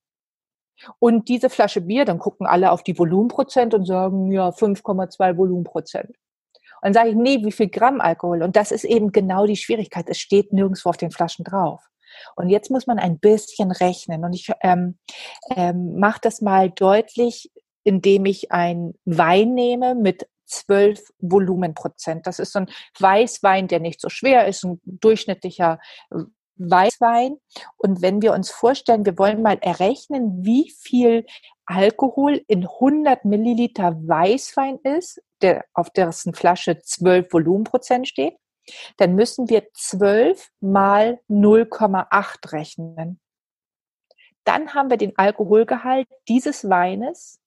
Und 1.00 1.28
diese 1.30 1.50
Flasche 1.50 1.82
Bier, 1.82 2.06
dann 2.06 2.20
gucken 2.20 2.48
alle 2.48 2.72
auf 2.72 2.84
die 2.84 2.98
Volumenprozent 2.98 3.74
und 3.74 3.86
sagen, 3.86 4.32
ja, 4.32 4.50
5,2 4.50 5.38
Volumenprozent. 5.38 6.10
Und 6.10 6.16
dann 6.82 6.94
sage 6.94 7.10
ich, 7.10 7.16
nee, 7.16 7.44
wie 7.44 7.52
viel 7.52 7.70
Gramm 7.70 8.00
Alkohol? 8.00 8.42
Und 8.42 8.56
das 8.56 8.72
ist 8.72 8.86
eben 8.86 9.12
genau 9.12 9.46
die 9.46 9.58
Schwierigkeit. 9.58 10.06
Es 10.08 10.20
steht 10.20 10.54
nirgendwo 10.54 10.90
auf 10.90 10.98
den 10.98 11.12
Flaschen 11.12 11.44
drauf. 11.44 11.84
Und 12.36 12.50
jetzt 12.50 12.72
muss 12.72 12.88
man 12.88 13.00
ein 13.00 13.20
bisschen 13.20 13.72
rechnen. 13.72 14.24
Und 14.24 14.34
ich 14.34 14.50
ähm, 14.62 14.98
ähm, 15.56 16.00
mache 16.00 16.20
das 16.22 16.42
mal 16.42 16.70
deutlich, 16.70 17.52
indem 17.84 18.26
ich 18.26 18.52
ein 18.52 18.94
Wein 19.06 19.54
nehme 19.54 19.96
mit 19.96 20.28
12 20.46 21.02
Volumenprozent. 21.20 22.26
Das 22.26 22.40
ist 22.40 22.54
so 22.54 22.60
ein 22.60 22.70
Weißwein, 23.00 23.68
der 23.68 23.80
nicht 23.80 24.02
so 24.02 24.10
schwer 24.10 24.48
ist, 24.48 24.64
ein 24.64 24.82
durchschnittlicher 24.86 25.80
Weißwein. 26.60 27.38
Und 27.78 28.02
wenn 28.02 28.22
wir 28.22 28.34
uns 28.34 28.52
vorstellen, 28.52 29.06
wir 29.06 29.18
wollen 29.18 29.42
mal 29.42 29.58
errechnen, 29.62 30.46
wie 30.46 30.70
viel 30.70 31.26
Alkohol 31.66 32.44
in 32.48 32.66
100 32.66 33.26
Milliliter 33.26 33.96
Weißwein 33.96 34.80
ist, 34.84 35.22
der 35.42 35.66
auf 35.74 35.90
dessen 35.90 36.34
Flasche 36.34 36.80
12 36.80 37.32
Volumenprozent 37.32 38.08
steht, 38.08 38.36
dann 38.98 39.16
müssen 39.16 39.50
wir 39.50 39.68
12 39.74 40.50
mal 40.60 41.20
0,8 41.30 42.52
rechnen. 42.52 43.20
Dann 44.44 44.74
haben 44.74 44.90
wir 44.90 44.98
den 44.98 45.18
Alkoholgehalt 45.18 46.08
dieses 46.28 46.70
Weines 46.70 47.40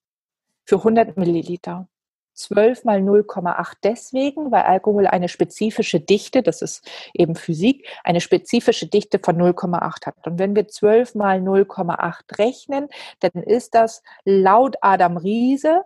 für 0.65 0.77
100 0.77 1.17
Milliliter. 1.17 1.87
12 2.33 2.83
mal 2.83 2.99
0,8 2.99 3.77
deswegen, 3.83 4.51
weil 4.51 4.63
Alkohol 4.63 5.07
eine 5.07 5.29
spezifische 5.29 5.99
Dichte, 5.99 6.43
das 6.43 6.61
ist 6.61 6.87
eben 7.13 7.35
Physik, 7.35 7.87
eine 8.03 8.21
spezifische 8.21 8.87
Dichte 8.87 9.19
von 9.19 9.37
0,8 9.37 10.05
hat. 10.05 10.27
Und 10.27 10.39
wenn 10.39 10.55
wir 10.55 10.67
12 10.67 11.15
mal 11.15 11.39
0,8 11.39 12.37
rechnen, 12.37 12.89
dann 13.19 13.43
ist 13.43 13.75
das 13.75 14.01
laut 14.25 14.77
Adam 14.81 15.17
Riese 15.17 15.83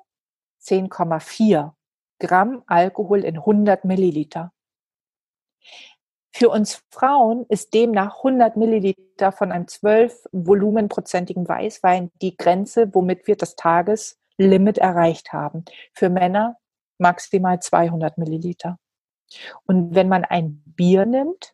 10,4 0.63 1.71
Gramm 2.19 2.63
Alkohol 2.65 3.23
in 3.23 3.37
100 3.37 3.85
Milliliter. 3.85 4.51
Für 6.31 6.49
uns 6.49 6.83
Frauen 6.91 7.45
ist 7.49 7.73
demnach 7.73 8.17
100 8.17 8.57
Milliliter 8.57 9.31
von 9.31 9.51
einem 9.51 9.67
12 9.67 10.27
volumenprozentigen 10.31 11.47
Weißwein 11.47 12.11
die 12.21 12.37
Grenze, 12.37 12.93
womit 12.93 13.25
wir 13.25 13.35
das 13.35 13.55
Tages 13.55 14.19
Limit 14.37 14.77
erreicht 14.77 15.33
haben. 15.33 15.65
Für 15.93 16.09
Männer 16.09 16.57
maximal 16.97 17.59
200 17.59 18.17
Milliliter. 18.17 18.79
Und 19.65 19.93
wenn 19.93 20.09
man 20.09 20.23
ein 20.23 20.63
Bier 20.65 21.05
nimmt 21.05 21.53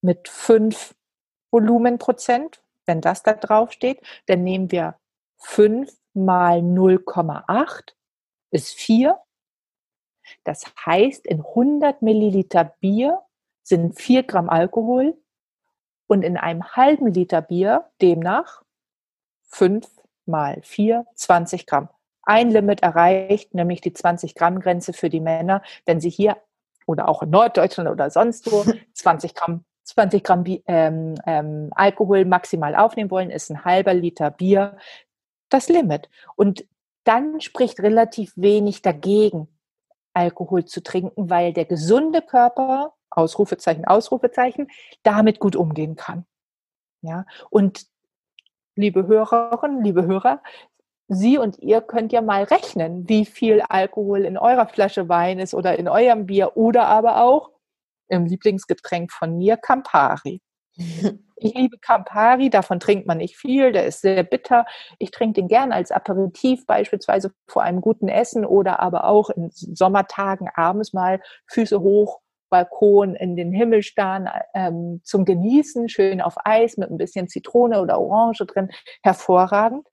mit 0.00 0.28
5 0.28 0.94
Volumenprozent, 1.50 2.62
wenn 2.86 3.00
das 3.00 3.22
da 3.22 3.32
drauf 3.32 3.72
steht, 3.72 4.00
dann 4.26 4.44
nehmen 4.44 4.70
wir 4.70 4.98
5 5.38 5.92
mal 6.14 6.58
0,8 6.58 7.94
ist 8.50 8.74
4. 8.74 9.20
Das 10.44 10.64
heißt, 10.84 11.26
in 11.26 11.40
100 11.40 12.02
Milliliter 12.02 12.64
Bier 12.80 13.22
sind 13.62 14.00
4 14.00 14.22
Gramm 14.22 14.48
Alkohol 14.48 15.16
und 16.06 16.22
in 16.22 16.36
einem 16.36 16.64
halben 16.64 17.08
Liter 17.08 17.42
Bier 17.42 17.90
demnach 18.00 18.62
5 19.48 19.88
mal 20.28 20.60
4, 20.62 21.06
20 21.14 21.66
Gramm. 21.66 21.88
Ein 22.22 22.50
Limit 22.50 22.82
erreicht, 22.82 23.54
nämlich 23.54 23.80
die 23.80 23.92
20 23.92 24.34
Gramm 24.34 24.60
Grenze 24.60 24.92
für 24.92 25.08
die 25.08 25.20
Männer, 25.20 25.62
wenn 25.84 26.00
sie 26.00 26.10
hier 26.10 26.36
oder 26.86 27.08
auch 27.08 27.22
in 27.22 27.30
Norddeutschland 27.30 27.88
oder 27.88 28.10
sonst 28.10 28.50
wo 28.50 28.64
20 28.94 29.34
Gramm 29.34 29.64
20 29.86 30.24
Gramm 30.24 30.44
ähm, 30.66 31.14
ähm, 31.26 31.70
Alkohol 31.74 32.24
maximal 32.24 32.74
aufnehmen 32.74 33.10
wollen, 33.10 33.30
ist 33.30 33.50
ein 33.50 33.64
halber 33.64 33.94
Liter 33.94 34.32
Bier 34.32 34.76
das 35.48 35.68
Limit. 35.68 36.08
Und 36.34 36.66
dann 37.04 37.40
spricht 37.40 37.80
relativ 37.80 38.32
wenig 38.36 38.82
dagegen, 38.82 39.48
Alkohol 40.12 40.64
zu 40.64 40.82
trinken, 40.82 41.30
weil 41.30 41.52
der 41.52 41.66
gesunde 41.66 42.22
Körper, 42.22 42.94
Ausrufezeichen, 43.10 43.84
Ausrufezeichen, 43.84 44.68
damit 45.02 45.38
gut 45.38 45.54
umgehen 45.54 45.94
kann. 45.94 46.26
Ja, 47.02 47.26
und 47.50 47.86
liebe 48.76 49.06
Hörerinnen, 49.06 49.82
liebe 49.82 50.06
Hörer, 50.06 50.42
Sie 51.08 51.38
und 51.38 51.58
ihr 51.60 51.80
könnt 51.80 52.12
ja 52.12 52.20
mal 52.20 52.42
rechnen, 52.44 53.08
wie 53.08 53.26
viel 53.26 53.62
Alkohol 53.68 54.24
in 54.24 54.36
eurer 54.36 54.66
Flasche 54.66 55.08
Wein 55.08 55.38
ist 55.38 55.54
oder 55.54 55.78
in 55.78 55.88
eurem 55.88 56.26
Bier 56.26 56.56
oder 56.56 56.86
aber 56.86 57.22
auch 57.22 57.50
im 58.08 58.26
Lieblingsgetränk 58.26 59.12
von 59.12 59.36
mir, 59.36 59.56
Campari. 59.56 60.40
Ich 61.38 61.52
liebe 61.52 61.76
Campari, 61.76 62.48
davon 62.48 62.80
trinkt 62.80 63.06
man 63.06 63.18
nicht 63.18 63.36
viel, 63.36 63.70
der 63.70 63.84
ist 63.84 64.00
sehr 64.00 64.22
bitter. 64.22 64.64
Ich 64.98 65.10
trinke 65.10 65.34
den 65.34 65.48
gern 65.48 65.70
als 65.70 65.90
Aperitif, 65.90 66.64
beispielsweise 66.64 67.30
vor 67.46 67.62
einem 67.62 67.82
guten 67.82 68.08
Essen 68.08 68.46
oder 68.46 68.80
aber 68.80 69.04
auch 69.04 69.28
in 69.28 69.50
Sommertagen 69.50 70.48
abends 70.54 70.94
mal 70.94 71.20
Füße 71.46 71.78
hoch, 71.80 72.20
Balkon 72.56 73.14
in 73.14 73.36
den 73.36 73.52
Himmel 73.52 73.82
starren, 73.82 74.28
ähm, 74.54 75.00
zum 75.04 75.24
Genießen, 75.24 75.88
schön 75.88 76.22
auf 76.22 76.36
Eis 76.44 76.78
mit 76.78 76.90
ein 76.90 76.96
bisschen 76.96 77.28
Zitrone 77.28 77.80
oder 77.82 78.00
Orange 78.00 78.46
drin, 78.46 78.70
hervorragend. 79.02 79.86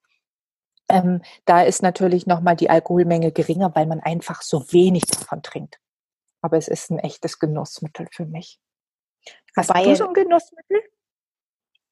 Ähm, 0.89 1.21
da 1.45 1.63
ist 1.63 1.82
natürlich 1.82 2.26
nochmal 2.26 2.56
die 2.56 2.69
Alkoholmenge 2.69 3.32
geringer, 3.32 3.76
weil 3.76 3.86
man 3.86 3.99
einfach 3.99 4.41
so 4.41 4.71
wenig 4.71 5.06
davon 5.06 5.41
trinkt. 5.41 5.80
Aber 6.41 6.58
es 6.58 6.67
ist 6.67 6.89
ein 6.89 6.99
echtes 6.99 7.39
Genussmittel 7.39 8.08
für 8.12 8.26
mich. 8.26 8.60
Hast 9.58 9.69
Wobei, 9.69 9.84
du 9.84 9.95
so 9.95 10.08
ein 10.08 10.13
Genussmittel? 10.13 10.82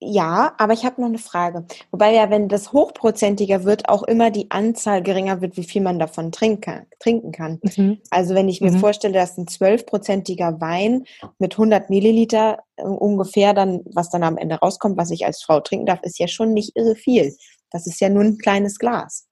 Ja, 0.03 0.55
aber 0.57 0.73
ich 0.73 0.83
habe 0.83 0.99
noch 0.99 1.09
eine 1.09 1.19
Frage. 1.19 1.63
Wobei 1.91 2.11
ja, 2.15 2.31
wenn 2.31 2.47
das 2.47 2.73
hochprozentiger 2.73 3.65
wird, 3.65 3.87
auch 3.87 4.01
immer 4.01 4.31
die 4.31 4.49
Anzahl 4.49 5.03
geringer 5.03 5.41
wird, 5.41 5.57
wie 5.57 5.63
viel 5.63 5.83
man 5.83 5.99
davon 5.99 6.31
trinken, 6.31 6.87
trinken 6.97 7.31
kann. 7.31 7.59
Mhm. 7.61 7.99
Also 8.09 8.33
wenn 8.33 8.49
ich 8.49 8.61
mir 8.61 8.71
mhm. 8.71 8.79
vorstelle, 8.79 9.13
dass 9.13 9.37
ein 9.37 9.45
zwölfprozentiger 9.45 10.59
Wein 10.59 11.03
mit 11.37 11.53
100 11.53 11.91
Milliliter 11.91 12.63
äh, 12.77 12.83
ungefähr 12.83 13.53
dann, 13.53 13.81
was 13.93 14.09
dann 14.09 14.23
am 14.23 14.37
Ende 14.37 14.55
rauskommt, 14.55 14.97
was 14.97 15.11
ich 15.11 15.27
als 15.27 15.43
Frau 15.43 15.59
trinken 15.59 15.85
darf, 15.85 16.01
ist 16.01 16.17
ja 16.17 16.27
schon 16.27 16.53
nicht 16.53 16.75
irre 16.75 16.95
viel. 16.95 17.35
Das 17.69 17.85
ist 17.85 18.01
ja 18.01 18.09
nur 18.09 18.23
ein 18.23 18.39
kleines 18.39 18.79
Glas. 18.79 19.27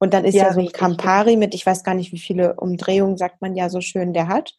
Und 0.00 0.12
dann 0.12 0.24
ist 0.24 0.34
ja, 0.34 0.48
ja 0.48 0.52
so 0.52 0.60
ein 0.60 0.72
Campari 0.72 1.36
mit, 1.36 1.54
ich 1.54 1.64
weiß 1.64 1.84
gar 1.84 1.94
nicht, 1.94 2.10
wie 2.10 2.18
viele 2.18 2.56
Umdrehungen, 2.56 3.16
sagt 3.16 3.40
man 3.40 3.54
ja 3.54 3.70
so 3.70 3.80
schön, 3.80 4.12
der 4.12 4.26
hat 4.26 4.54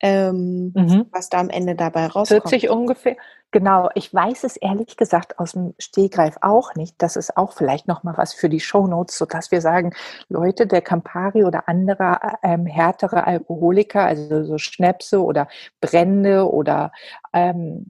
ähm, 0.00 0.72
mhm. 0.74 1.06
was 1.12 1.28
da 1.28 1.38
am 1.38 1.50
Ende 1.50 1.74
dabei 1.74 2.06
rauskommt. 2.06 2.48
40 2.48 2.70
ungefähr. 2.70 3.16
Genau, 3.52 3.90
ich 3.94 4.14
weiß 4.14 4.44
es 4.44 4.56
ehrlich 4.56 4.96
gesagt 4.96 5.38
aus 5.38 5.52
dem 5.52 5.74
Stehgreif 5.78 6.36
auch 6.40 6.74
nicht. 6.76 6.94
Das 6.98 7.16
ist 7.16 7.36
auch 7.36 7.52
vielleicht 7.52 7.88
nochmal 7.88 8.16
was 8.16 8.32
für 8.32 8.48
die 8.48 8.60
Shownotes, 8.60 9.18
sodass 9.18 9.50
wir 9.50 9.60
sagen, 9.60 9.92
Leute, 10.28 10.66
der 10.66 10.82
Campari 10.82 11.44
oder 11.44 11.68
andere 11.68 12.18
ähm, 12.42 12.66
härtere 12.66 13.26
Alkoholiker, 13.26 14.04
also 14.04 14.44
so 14.44 14.56
Schnäpse 14.56 15.22
oder 15.22 15.48
Brände 15.80 16.48
oder 16.48 16.92
ähm, 17.32 17.86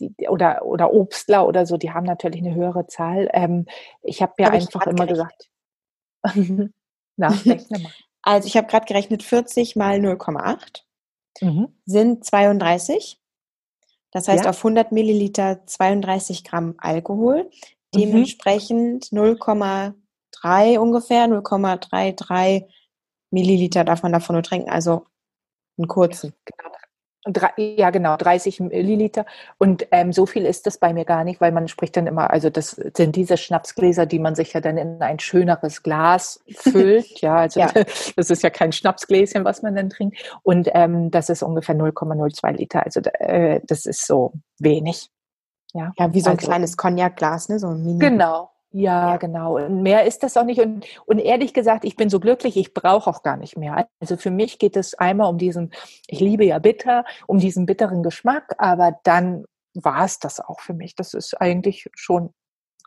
die, 0.00 0.14
oder, 0.28 0.64
oder 0.64 0.92
Obstler 0.92 1.46
oder 1.46 1.64
so, 1.64 1.76
die 1.76 1.92
haben 1.92 2.06
natürlich 2.06 2.42
eine 2.44 2.54
höhere 2.54 2.86
Zahl. 2.86 3.28
Ähm, 3.32 3.66
ich 4.02 4.20
habe 4.20 4.34
ja 4.38 4.46
Hab 4.46 4.54
einfach 4.54 4.86
immer 4.86 5.06
gesagt, 5.06 5.48
na, 7.16 7.28
rechne 7.28 7.78
mal. 7.78 7.92
Also 8.24 8.46
ich 8.46 8.56
habe 8.56 8.66
gerade 8.66 8.86
gerechnet, 8.86 9.22
40 9.22 9.76
mal 9.76 9.98
0,8 9.98 10.82
mhm. 11.42 11.68
sind 11.84 12.24
32. 12.24 13.20
Das 14.10 14.28
heißt 14.28 14.44
ja. 14.44 14.50
auf 14.50 14.58
100 14.58 14.92
Milliliter 14.92 15.66
32 15.66 16.44
Gramm 16.44 16.74
Alkohol. 16.78 17.44
Mhm. 17.44 17.50
Dementsprechend 17.98 19.12
mhm. 19.12 19.18
0,3 19.18 20.78
ungefähr, 20.78 21.26
0,33 21.26 22.66
Milliliter 23.30 23.84
darf 23.84 24.02
man 24.02 24.12
davon 24.12 24.34
nur 24.34 24.42
trinken. 24.42 24.70
Also 24.70 25.06
einen 25.76 25.88
kurzen. 25.88 26.32
Genau, 26.44 26.73
ja, 27.56 27.90
genau, 27.90 28.16
30 28.16 28.60
Milliliter. 28.60 29.24
Und 29.58 29.86
ähm, 29.90 30.12
so 30.12 30.26
viel 30.26 30.44
ist 30.44 30.66
das 30.66 30.78
bei 30.78 30.92
mir 30.92 31.04
gar 31.04 31.24
nicht, 31.24 31.40
weil 31.40 31.52
man 31.52 31.68
spricht 31.68 31.96
dann 31.96 32.06
immer, 32.06 32.30
also 32.30 32.50
das 32.50 32.70
sind 32.70 33.16
diese 33.16 33.36
Schnapsgläser, 33.36 34.06
die 34.06 34.18
man 34.18 34.34
sich 34.34 34.52
ja 34.52 34.60
dann 34.60 34.76
in 34.76 35.00
ein 35.00 35.18
schöneres 35.18 35.82
Glas 35.82 36.44
füllt. 36.54 37.20
ja, 37.20 37.36
also 37.36 37.60
ja. 37.60 37.70
das 38.16 38.30
ist 38.30 38.42
ja 38.42 38.50
kein 38.50 38.72
Schnapsgläschen, 38.72 39.44
was 39.44 39.62
man 39.62 39.74
dann 39.74 39.90
trinkt. 39.90 40.18
Und 40.42 40.68
ähm, 40.72 41.10
das 41.10 41.30
ist 41.30 41.42
ungefähr 41.42 41.74
0,02 41.74 42.52
Liter. 42.52 42.84
Also 42.84 43.00
äh, 43.00 43.60
das 43.66 43.86
ist 43.86 44.06
so 44.06 44.32
wenig. 44.58 45.10
Ja, 45.72 45.92
ja 45.98 46.12
wie 46.14 46.20
so 46.20 46.30
ein 46.30 46.36
also, 46.36 46.46
kleines 46.46 46.76
Cognac-Glas, 46.76 47.48
ne? 47.48 47.58
So 47.58 47.68
ein 47.68 47.82
Mini. 47.82 47.98
Genau, 47.98 48.50
ja, 48.76 49.10
ja, 49.10 49.16
genau. 49.18 49.56
Und 49.56 49.82
mehr 49.82 50.04
ist 50.04 50.24
das 50.24 50.36
auch 50.36 50.42
nicht. 50.42 50.60
Und, 50.60 50.84
und 51.06 51.20
ehrlich 51.20 51.54
gesagt, 51.54 51.84
ich 51.84 51.94
bin 51.94 52.10
so 52.10 52.18
glücklich, 52.18 52.56
ich 52.56 52.74
brauche 52.74 53.08
auch 53.08 53.22
gar 53.22 53.36
nicht 53.36 53.56
mehr. 53.56 53.88
Also 54.00 54.16
für 54.16 54.32
mich 54.32 54.58
geht 54.58 54.76
es 54.76 54.94
einmal 54.94 55.30
um 55.30 55.38
diesen, 55.38 55.72
ich 56.08 56.18
liebe 56.18 56.44
ja 56.44 56.58
bitter, 56.58 57.04
um 57.28 57.38
diesen 57.38 57.66
bitteren 57.66 58.02
Geschmack, 58.02 58.52
aber 58.58 58.98
dann 59.04 59.44
war 59.74 60.04
es 60.04 60.18
das 60.18 60.40
auch 60.40 60.58
für 60.58 60.74
mich. 60.74 60.96
Das 60.96 61.14
ist 61.14 61.40
eigentlich 61.40 61.88
schon 61.94 62.34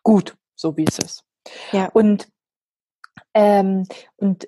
gut, 0.04 0.36
so 0.56 0.76
wie 0.76 0.84
es 0.86 1.00
ist. 1.00 1.24
Ja. 1.72 1.86
Und, 1.94 2.28
ähm, 3.34 3.88
und 4.18 4.46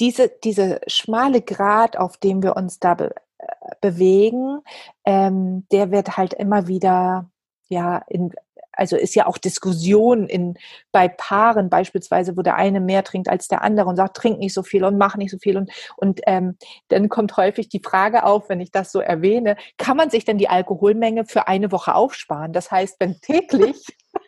diese, 0.00 0.30
diese 0.42 0.80
schmale 0.86 1.42
Grad, 1.42 1.98
auf 1.98 2.16
dem 2.16 2.42
wir 2.42 2.56
uns 2.56 2.78
da 2.78 2.94
be 2.94 3.14
äh, 3.36 3.46
bewegen, 3.82 4.62
ähm, 5.04 5.66
der 5.72 5.90
wird 5.90 6.16
halt 6.16 6.32
immer 6.32 6.68
wieder 6.68 7.30
ja 7.68 7.98
in 8.08 8.32
also 8.80 8.96
ist 8.96 9.14
ja 9.14 9.26
auch 9.26 9.36
Diskussion 9.36 10.26
in, 10.26 10.56
bei 10.90 11.06
Paaren 11.06 11.68
beispielsweise, 11.68 12.36
wo 12.36 12.40
der 12.40 12.56
eine 12.56 12.80
mehr 12.80 13.04
trinkt 13.04 13.28
als 13.28 13.46
der 13.46 13.60
andere 13.62 13.90
und 13.90 13.96
sagt, 13.96 14.16
trink 14.16 14.38
nicht 14.38 14.54
so 14.54 14.62
viel 14.62 14.84
und 14.84 14.96
mach 14.96 15.16
nicht 15.16 15.30
so 15.30 15.38
viel. 15.38 15.58
Und, 15.58 15.70
und 15.96 16.22
ähm, 16.26 16.56
dann 16.88 17.10
kommt 17.10 17.36
häufig 17.36 17.68
die 17.68 17.82
Frage 17.84 18.24
auf, 18.24 18.48
wenn 18.48 18.60
ich 18.60 18.72
das 18.72 18.90
so 18.90 19.00
erwähne, 19.00 19.56
kann 19.76 19.98
man 19.98 20.08
sich 20.08 20.24
denn 20.24 20.38
die 20.38 20.48
Alkoholmenge 20.48 21.26
für 21.26 21.46
eine 21.46 21.70
Woche 21.72 21.94
aufsparen? 21.94 22.54
Das 22.54 22.70
heißt, 22.70 22.96
wenn 23.00 23.20
täglich, 23.20 23.84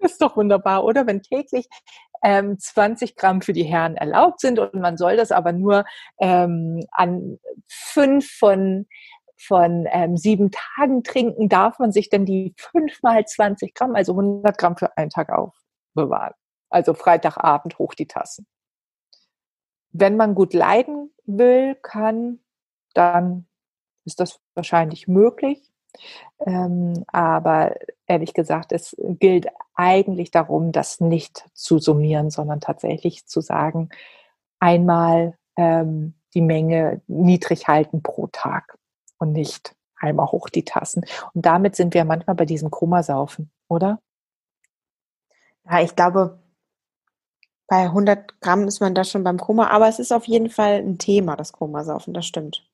das 0.00 0.12
ist 0.12 0.22
doch 0.22 0.36
wunderbar, 0.36 0.82
oder? 0.82 1.06
Wenn 1.06 1.22
täglich 1.22 1.68
ähm, 2.24 2.58
20 2.58 3.14
Gramm 3.14 3.40
für 3.40 3.52
die 3.52 3.62
Herren 3.62 3.96
erlaubt 3.96 4.40
sind 4.40 4.58
und 4.58 4.74
man 4.74 4.96
soll 4.96 5.16
das 5.16 5.30
aber 5.30 5.52
nur 5.52 5.84
ähm, 6.18 6.84
an 6.90 7.38
fünf 7.68 8.28
von 8.28 8.86
von 9.36 9.86
ähm, 9.90 10.16
sieben 10.16 10.50
Tagen 10.50 11.02
trinken, 11.02 11.48
darf 11.48 11.78
man 11.78 11.92
sich 11.92 12.08
denn 12.08 12.24
die 12.24 12.54
fünfmal 12.56 13.24
20 13.26 13.74
Gramm, 13.74 13.94
also 13.94 14.12
100 14.12 14.56
Gramm 14.58 14.76
für 14.76 14.96
einen 14.96 15.10
Tag 15.10 15.30
aufbewahren. 15.30 16.34
Also 16.70 16.94
Freitagabend 16.94 17.78
hoch 17.78 17.94
die 17.94 18.06
Tassen. 18.06 18.46
Wenn 19.92 20.16
man 20.16 20.34
gut 20.34 20.52
leiden 20.52 21.12
will, 21.24 21.74
kann, 21.76 22.40
dann 22.94 23.46
ist 24.04 24.20
das 24.20 24.40
wahrscheinlich 24.54 25.08
möglich. 25.08 25.70
Ähm, 26.40 27.04
aber 27.08 27.76
ehrlich 28.06 28.34
gesagt, 28.34 28.72
es 28.72 28.94
gilt 28.98 29.46
eigentlich 29.74 30.30
darum, 30.30 30.72
das 30.72 31.00
nicht 31.00 31.48
zu 31.54 31.78
summieren, 31.78 32.30
sondern 32.30 32.60
tatsächlich 32.60 33.26
zu 33.26 33.40
sagen, 33.40 33.88
einmal 34.58 35.38
ähm, 35.56 36.14
die 36.34 36.42
Menge 36.42 37.00
niedrig 37.06 37.66
halten 37.68 38.02
pro 38.02 38.26
Tag 38.26 38.78
und 39.18 39.32
nicht 39.32 39.74
einmal 39.98 40.26
hoch 40.26 40.48
die 40.48 40.64
Tassen. 40.64 41.04
Und 41.34 41.46
damit 41.46 41.76
sind 41.76 41.94
wir 41.94 42.04
manchmal 42.04 42.36
bei 42.36 42.44
diesem 42.44 42.70
Komasaufen, 42.70 43.50
oder? 43.68 44.00
Ja, 45.64 45.80
ich 45.82 45.96
glaube, 45.96 46.38
bei 47.66 47.84
100 47.84 48.40
Gramm 48.40 48.68
ist 48.68 48.80
man 48.80 48.94
da 48.94 49.04
schon 49.04 49.24
beim 49.24 49.38
Koma, 49.38 49.68
aber 49.68 49.88
es 49.88 49.98
ist 49.98 50.12
auf 50.12 50.26
jeden 50.26 50.50
Fall 50.50 50.74
ein 50.74 50.98
Thema, 50.98 51.36
das 51.36 51.52
Komasaufen, 51.52 52.14
das 52.14 52.26
stimmt. 52.26 52.68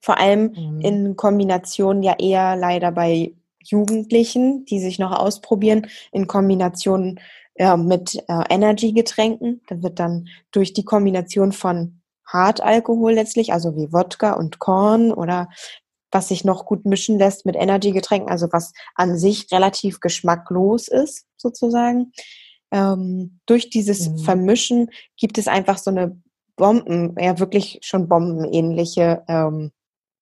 Vor 0.00 0.18
allem 0.18 0.52
mhm. 0.52 0.80
in 0.80 1.16
Kombination 1.16 2.02
ja 2.02 2.16
eher 2.18 2.56
leider 2.56 2.90
bei 2.92 3.32
Jugendlichen, 3.62 4.64
die 4.66 4.80
sich 4.80 4.98
noch 4.98 5.12
ausprobieren, 5.12 5.86
in 6.10 6.26
Kombination 6.26 7.20
ja, 7.56 7.76
mit 7.76 8.16
äh, 8.28 8.44
Energy-Getränken. 8.50 9.62
Da 9.68 9.82
wird 9.82 10.00
dann 10.00 10.28
durch 10.50 10.72
die 10.72 10.84
Kombination 10.84 11.52
von 11.52 12.01
Hartalkohol 12.26 13.12
letztlich, 13.12 13.52
also 13.52 13.76
wie 13.76 13.92
Wodka 13.92 14.32
und 14.32 14.58
Korn 14.58 15.12
oder 15.12 15.48
was 16.10 16.28
sich 16.28 16.44
noch 16.44 16.66
gut 16.66 16.84
mischen 16.84 17.18
lässt 17.18 17.46
mit 17.46 17.56
Energy-Getränken, 17.56 18.30
also 18.30 18.48
was 18.52 18.72
an 18.94 19.16
sich 19.18 19.50
relativ 19.50 20.00
geschmacklos 20.00 20.88
ist, 20.88 21.26
sozusagen. 21.36 22.12
Ähm, 22.70 23.40
durch 23.46 23.70
dieses 23.70 24.08
mhm. 24.08 24.18
Vermischen 24.18 24.90
gibt 25.16 25.38
es 25.38 25.48
einfach 25.48 25.78
so 25.78 25.90
eine 25.90 26.20
Bomben, 26.56 27.16
ja 27.18 27.38
wirklich 27.38 27.80
schon 27.82 28.08
bombenähnliche 28.08 29.22
ähm, 29.26 29.72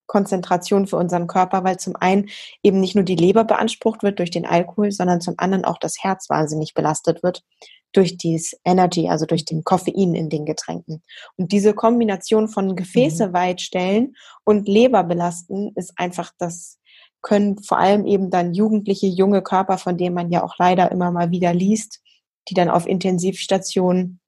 Konzentration 0.07 0.87
für 0.87 0.97
unseren 0.97 1.27
Körper, 1.29 1.63
weil 1.63 1.79
zum 1.79 1.95
einen 1.97 2.31
eben 2.63 2.81
nicht 2.81 2.95
nur 2.95 3.05
die 3.05 3.17
Leber 3.17 3.45
beansprucht 3.45 4.03
wird 4.03 4.19
durch 4.19 4.31
den 4.31 4.47
Alkohol, 4.47 4.91
sondern 4.91 5.21
zum 5.21 5.35
anderen 5.39 5.65
auch 5.65 5.79
das 5.79 6.03
Herz 6.03 6.29
wahnsinnig 6.29 6.75
belastet 6.75 7.23
wird 7.23 7.43
durch 7.93 8.17
dieses 8.17 8.59
Energy, 8.65 9.09
also 9.09 9.27
durch 9.27 9.45
den 9.45 9.65
Koffein 9.65 10.15
in 10.15 10.31
den 10.31 10.47
Getränken. 10.47 11.03
Und 11.37 11.53
diese 11.53 11.75
Kombination 11.75 12.49
von 12.49 12.77
Gefäße 12.77 13.29
mhm. 13.29 13.33
weitstellen 13.33 14.17
und 14.45 14.69
Leber 14.69 15.05
belasten 15.05 15.73
ist 15.75 15.93
einfach 15.97 16.33
das 16.39 16.79
können 17.23 17.59
vor 17.63 17.79
allem 17.79 18.07
eben 18.07 18.31
dann 18.31 18.55
jugendliche, 18.55 19.07
junge 19.07 19.43
Körper, 19.43 19.79
von 19.79 19.99
denen 19.99 20.15
man 20.15 20.31
ja 20.31 20.43
auch 20.43 20.55
leider 20.59 20.91
immer 20.91 21.11
mal 21.11 21.31
wieder 21.31 21.53
liest, 21.53 22.01
die 22.49 22.55
dann 22.55 22.71
auf 22.71 22.87
Intensivstationen 22.87 24.21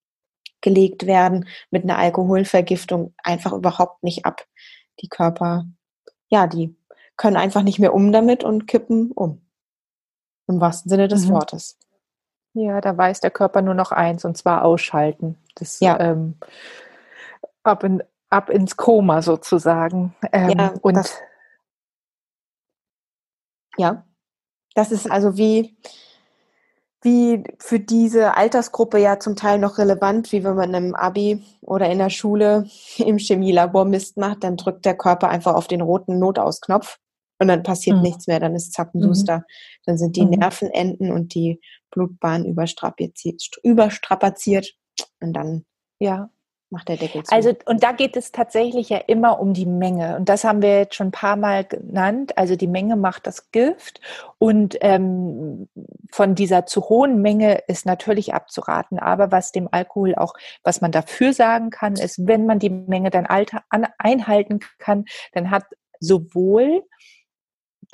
gelegt 0.61 1.07
werden 1.07 1.48
mit 1.70 1.85
einer 1.85 1.98
Alkoholvergiftung 1.98 3.14
einfach 3.18 3.53
überhaupt 3.53 4.03
nicht 4.03 4.25
ab 4.25 4.46
die 5.01 5.09
Körper, 5.09 5.66
ja, 6.29 6.46
die 6.46 6.77
können 7.16 7.37
einfach 7.37 7.62
nicht 7.62 7.79
mehr 7.79 7.94
um 7.94 8.12
damit 8.12 8.44
und 8.44 8.66
kippen 8.66 9.11
um. 9.12 9.42
Im 10.48 10.61
wahrsten 10.61 10.88
Sinne 10.88 11.09
des 11.09 11.27
mhm. 11.27 11.33
Wortes. 11.33 11.79
Ja, 12.55 12.81
da 12.81 12.97
weiß 12.97 13.21
der 13.21 13.31
Körper 13.31 13.62
nur 13.62 13.75
noch 13.75 13.93
eins, 13.93 14.25
und 14.25 14.37
zwar 14.37 14.65
ausschalten. 14.65 15.38
Das, 15.55 15.81
ja. 15.81 15.99
Ähm, 15.99 16.37
ab, 17.62 17.83
in, 17.85 18.03
ab 18.29 18.51
ins 18.51 18.77
Koma 18.77 19.23
sozusagen. 19.23 20.15
Ähm, 20.33 20.59
ja, 20.59 20.75
und 20.83 20.97
das, 20.97 21.19
ja, 23.77 24.05
das 24.75 24.93
ist 24.93 25.11
also 25.11 25.37
wie, 25.37 25.77
wie 27.01 27.43
für 27.59 27.81
diese 27.81 28.37
Altersgruppe 28.37 28.99
ja 28.99 29.19
zum 29.19 29.35
Teil 29.35 29.59
noch 29.59 29.79
relevant, 29.79 30.31
wie 30.33 30.45
wenn 30.45 30.55
man 30.55 30.75
im 30.75 30.95
Abi 30.95 31.45
oder 31.62 31.88
in 31.88 31.99
der 31.99 32.11
Schule 32.11 32.67
im 32.99 33.19
Chemielabor 33.19 33.85
Mist 33.87 34.19
macht, 34.19 34.45
dann 34.45 34.57
drückt 34.57 34.85
der 34.85 34.97
Körper 34.97 35.29
einfach 35.29 35.55
auf 35.55 35.69
den 35.69 35.81
roten 35.81 36.19
Notausknopf 36.19 36.99
und 37.43 37.49
dann 37.49 37.65
passiert 37.65 37.97
mhm. 37.97 38.03
nichts 38.03 38.29
mehr, 38.29 38.39
dann 38.39 38.55
ist 38.55 38.73
Zappenduster. 38.73 39.39
Mhm. 39.39 39.45
Dann 39.85 39.99
sind 39.99 40.17
die 40.17 40.25
mhm. 40.25 40.31
Nervenenden 40.31 41.11
und 41.11 41.35
die 41.35 41.61
Blutbahn 41.91 42.45
überstrapaziert, 42.45 43.43
überstrapaziert 43.65 44.75
und 45.21 45.33
dann 45.33 45.65
ja, 45.99 46.31
macht 46.71 46.89
der 46.89 46.97
Deckel 46.97 47.25
zu. 47.25 47.35
Also, 47.35 47.53
und 47.67 47.83
da 47.83 47.91
geht 47.91 48.17
es 48.17 48.31
tatsächlich 48.31 48.89
ja 48.91 48.99
immer 48.99 49.41
um 49.41 49.55
die 49.55 49.67
Menge. 49.67 50.17
Und 50.17 50.29
das 50.29 50.45
haben 50.45 50.63
wir 50.63 50.79
jetzt 50.79 50.95
schon 50.95 51.09
ein 51.09 51.13
paar 51.13 51.37
Mal 51.37 51.65
genannt. 51.65 52.39
Also 52.39 52.55
die 52.55 52.69
Menge 52.69 52.95
macht 52.95 53.27
das 53.27 53.51
Gift. 53.51 54.01
Und 54.39 54.79
ähm, 54.81 55.69
von 56.13 56.37
dieser 56.37 56.65
zu 56.65 56.89
hohen 56.89 57.21
Menge 57.23 57.59
ist 57.67 57.87
natürlich 57.87 58.35
abzuraten. 58.35 59.01
Aber 59.01 59.33
was 59.33 59.51
dem 59.51 59.69
Alkohol 59.71 60.15
auch, 60.15 60.35
was 60.63 60.81
man 60.81 60.93
dafür 60.93 61.33
sagen 61.33 61.71
kann, 61.71 61.95
ist, 61.95 62.25
wenn 62.27 62.47
man 62.47 62.61
die 62.61 62.71
Menge 62.71 63.11
dann 63.11 63.27
einhalten 63.27 64.61
kann, 64.79 65.07
dann 65.33 65.51
hat 65.51 65.65
sowohl 65.99 66.83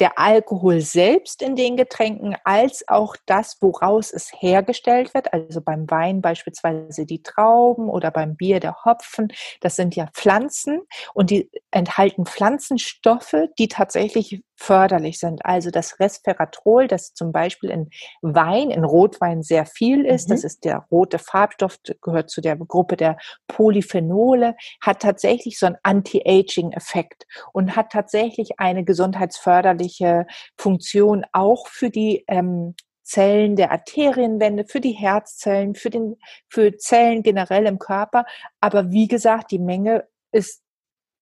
der 0.01 0.19
Alkohol 0.19 0.81
selbst 0.81 1.43
in 1.43 1.57
den 1.57 1.77
Getränken 1.77 2.37
als 2.45 2.85
auch 2.89 3.17
das, 3.27 3.57
woraus 3.61 4.13
es 4.13 4.31
hergestellt 4.33 5.15
wird. 5.15 5.33
Also 5.33 5.61
beim 5.61 5.91
Wein 5.91 6.21
beispielsweise 6.21 7.05
die 7.05 7.23
Trauben 7.23 7.89
oder 7.89 8.11
beim 8.11 8.37
Bier 8.37 8.61
der 8.61 8.85
Hopfen. 8.85 9.29
Das 9.61 9.77
sind 9.77 9.97
ja 9.97 10.09
Pflanzen 10.13 10.81
und 11.15 11.31
die 11.31 11.51
enthalten 11.71 12.27
Pflanzenstoffe, 12.27 13.37
die 13.59 13.69
tatsächlich 13.69 14.43
förderlich 14.59 15.19
sind. 15.21 15.45
Also 15.47 15.71
das 15.71 16.01
Resveratrol, 16.01 16.89
das 16.89 17.15
zum 17.15 17.31
Beispiel 17.33 17.71
in 17.71 17.91
Wein, 18.23 18.71
in 18.71 18.85
Rotwein 18.85 19.43
sehr 19.43 19.65
viel 19.67 20.05
ist, 20.05 20.29
mhm. 20.29 20.35
das 20.35 20.45
ist 20.45 20.65
der 20.65 20.87
rote 20.91 21.19
Farbstoff, 21.19 21.79
gehört 22.03 22.29
zu 22.29 22.41
der 22.41 22.57
Gruppe 22.57 22.97
der 22.97 23.19
Polyphenole, 23.47 24.57
hat 24.83 25.01
tatsächlich 25.01 25.59
so 25.59 25.67
einen 25.67 25.77
Anti-Aging-Effekt 25.83 27.25
und 27.53 27.77
hat 27.77 27.93
tatsächlich 27.93 28.59
eine 28.59 28.85
gesundheitsförderliche 28.85 30.27
Funktion 30.57 31.25
auch 31.33 31.69
für 31.69 31.91
die 31.91 32.25
ähm, 32.27 32.75
Zellen 33.05 33.57
der 33.57 33.71
Arterienwände, 33.71 34.65
für 34.67 34.81
die 34.81 34.93
Herzzellen, 34.93 35.75
für, 35.75 35.89
den, 35.89 36.17
für 36.49 36.77
Zellen 36.77 37.23
generell 37.23 37.65
im 37.67 37.79
Körper. 37.79 38.27
Aber 38.61 38.91
wie 38.91 39.09
gesagt, 39.09 39.51
die 39.53 39.59
Menge 39.59 40.07
ist 40.31 40.63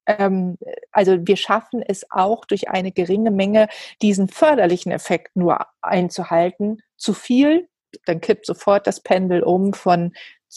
ähm, 0.06 0.58
also 0.92 1.18
wir 1.26 1.36
schaffen 1.36 1.82
es 1.82 2.10
auch 2.10 2.44
durch 2.44 2.68
eine 2.68 2.92
geringe 2.92 3.30
Menge 3.30 3.68
diesen 4.02 4.28
förderlichen 4.28 4.92
Effekt 4.92 5.36
nur 5.36 5.66
einzuhalten. 5.82 6.82
Zu 6.96 7.12
viel, 7.12 7.68
dann 8.04 8.20
kippt 8.20 8.46
sofort 8.46 8.86
das 8.86 9.00
Pendel 9.00 9.42
um 9.42 9.72
von 9.72 10.12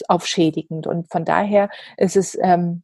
auf 0.08 0.26
schädigend. 0.26 0.88
Und 0.88 1.12
von 1.12 1.26
daher 1.26 1.70
ist 1.98 2.16
es 2.16 2.38
ähm, 2.42 2.84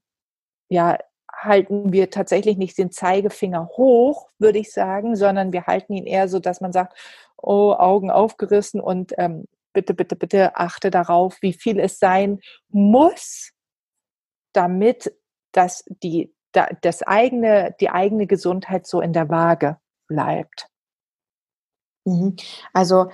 ja 0.69 0.97
halten 1.33 1.91
wir 1.91 2.09
tatsächlich 2.09 2.57
nicht 2.57 2.77
den 2.77 2.91
Zeigefinger 2.91 3.69
hoch, 3.75 4.29
würde 4.39 4.59
ich 4.59 4.71
sagen, 4.71 5.15
sondern 5.15 5.51
wir 5.51 5.67
halten 5.67 5.93
ihn 5.93 6.05
eher 6.05 6.29
so, 6.29 6.39
dass 6.39 6.61
man 6.61 6.71
sagt, 6.71 6.97
oh, 7.37 7.73
Augen 7.73 8.09
aufgerissen 8.09 8.79
und 8.79 9.13
ähm, 9.17 9.45
bitte, 9.73 9.93
bitte, 9.93 10.15
bitte 10.15 10.55
achte 10.55 10.89
darauf, 10.91 11.37
wie 11.41 11.53
viel 11.53 11.79
es 11.79 11.99
sein 11.99 12.39
muss, 12.69 13.51
damit 14.53 15.13
dass 15.51 15.83
die 15.87 16.33
das 16.81 17.03
eigene, 17.03 17.75
die 17.79 17.89
eigene 17.89 18.27
Gesundheit 18.27 18.87
so 18.87 19.01
in 19.01 19.13
der 19.13 19.29
Waage 19.29 19.77
bleibt. 20.07 20.67
Mhm. 22.05 22.35
Also 22.73 23.11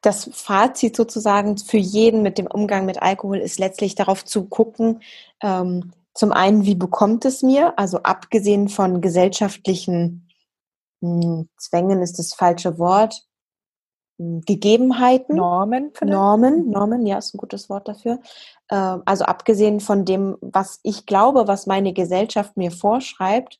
das 0.00 0.28
Fazit 0.32 0.96
sozusagen 0.96 1.58
für 1.58 1.76
jeden 1.78 2.22
mit 2.22 2.38
dem 2.38 2.46
Umgang 2.46 2.86
mit 2.86 3.00
Alkohol 3.00 3.38
ist 3.38 3.58
letztlich 3.58 3.94
darauf 3.94 4.24
zu 4.24 4.46
gucken, 4.46 5.00
ähm, 5.42 5.92
zum 6.14 6.32
einen, 6.32 6.66
wie 6.66 6.74
bekommt 6.74 7.24
es 7.24 7.42
mir? 7.42 7.78
Also 7.78 8.02
abgesehen 8.02 8.68
von 8.68 9.00
gesellschaftlichen 9.00 10.28
mh, 11.00 11.22
hm, 11.22 11.48
Zwängen 11.56 12.02
ist 12.02 12.18
das 12.18 12.34
falsche 12.34 12.78
Wort. 12.78 13.22
Gegebenheiten. 14.46 15.36
Normen. 15.36 15.90
Vielleicht? 15.94 16.12
Normen, 16.12 16.70
Normen, 16.70 17.06
ja, 17.06 17.18
ist 17.18 17.34
ein 17.34 17.38
gutes 17.38 17.68
Wort 17.68 17.88
dafür. 17.88 18.20
Ähm, 18.70 19.02
also 19.04 19.24
abgesehen 19.24 19.80
von 19.80 20.04
dem, 20.04 20.36
was 20.40 20.80
ich 20.82 21.06
glaube, 21.06 21.48
was 21.48 21.66
meine 21.66 21.92
Gesellschaft 21.92 22.56
mir 22.56 22.70
vorschreibt, 22.70 23.58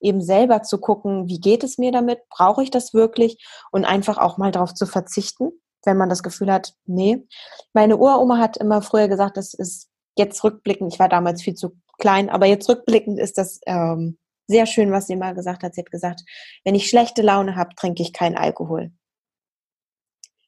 eben 0.00 0.20
selber 0.22 0.62
zu 0.62 0.78
gucken, 0.78 1.28
wie 1.28 1.40
geht 1.40 1.62
es 1.62 1.78
mir 1.78 1.92
damit, 1.92 2.20
brauche 2.30 2.62
ich 2.62 2.70
das 2.70 2.94
wirklich 2.94 3.36
und 3.70 3.84
einfach 3.84 4.18
auch 4.18 4.38
mal 4.38 4.50
darauf 4.50 4.74
zu 4.74 4.86
verzichten, 4.86 5.50
wenn 5.84 5.96
man 5.96 6.08
das 6.08 6.22
Gefühl 6.22 6.52
hat, 6.52 6.74
nee. 6.86 7.26
Meine 7.72 7.96
Uroma 7.96 8.38
hat 8.38 8.56
immer 8.56 8.82
früher 8.82 9.08
gesagt, 9.08 9.36
das 9.36 9.54
ist 9.54 9.88
jetzt 10.16 10.42
rückblickend, 10.42 10.92
ich 10.92 10.98
war 10.98 11.08
damals 11.08 11.42
viel 11.42 11.54
zu 11.54 11.76
klein, 11.98 12.30
aber 12.30 12.46
jetzt 12.46 12.68
rückblickend 12.68 13.18
ist 13.18 13.38
das 13.38 13.60
ähm, 13.66 14.18
sehr 14.46 14.66
schön, 14.66 14.90
was 14.90 15.06
sie 15.06 15.16
mal 15.16 15.34
gesagt 15.34 15.62
hat. 15.62 15.74
Sie 15.74 15.80
hat 15.80 15.90
gesagt, 15.90 16.22
wenn 16.64 16.74
ich 16.74 16.88
schlechte 16.88 17.22
Laune 17.22 17.54
habe, 17.54 17.74
trinke 17.76 18.02
ich 18.02 18.12
keinen 18.12 18.36
Alkohol. 18.36 18.90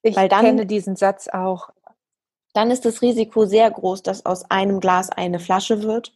Ich 0.03 0.17
Weil 0.17 0.29
dann, 0.29 0.45
kenne 0.45 0.67
diesen 0.67 0.97
Satz 0.97 1.29
auch 1.29 1.71
dann 2.53 2.71
ist 2.71 2.85
das 2.85 3.03
Risiko 3.03 3.47
sehr 3.47 3.71
groß, 3.71 4.03
dass 4.03 4.27
aus 4.27 4.51
einem 4.51 4.81
Glas 4.81 5.11
eine 5.11 5.39
Flasche 5.39 5.83
wird. 5.83 6.15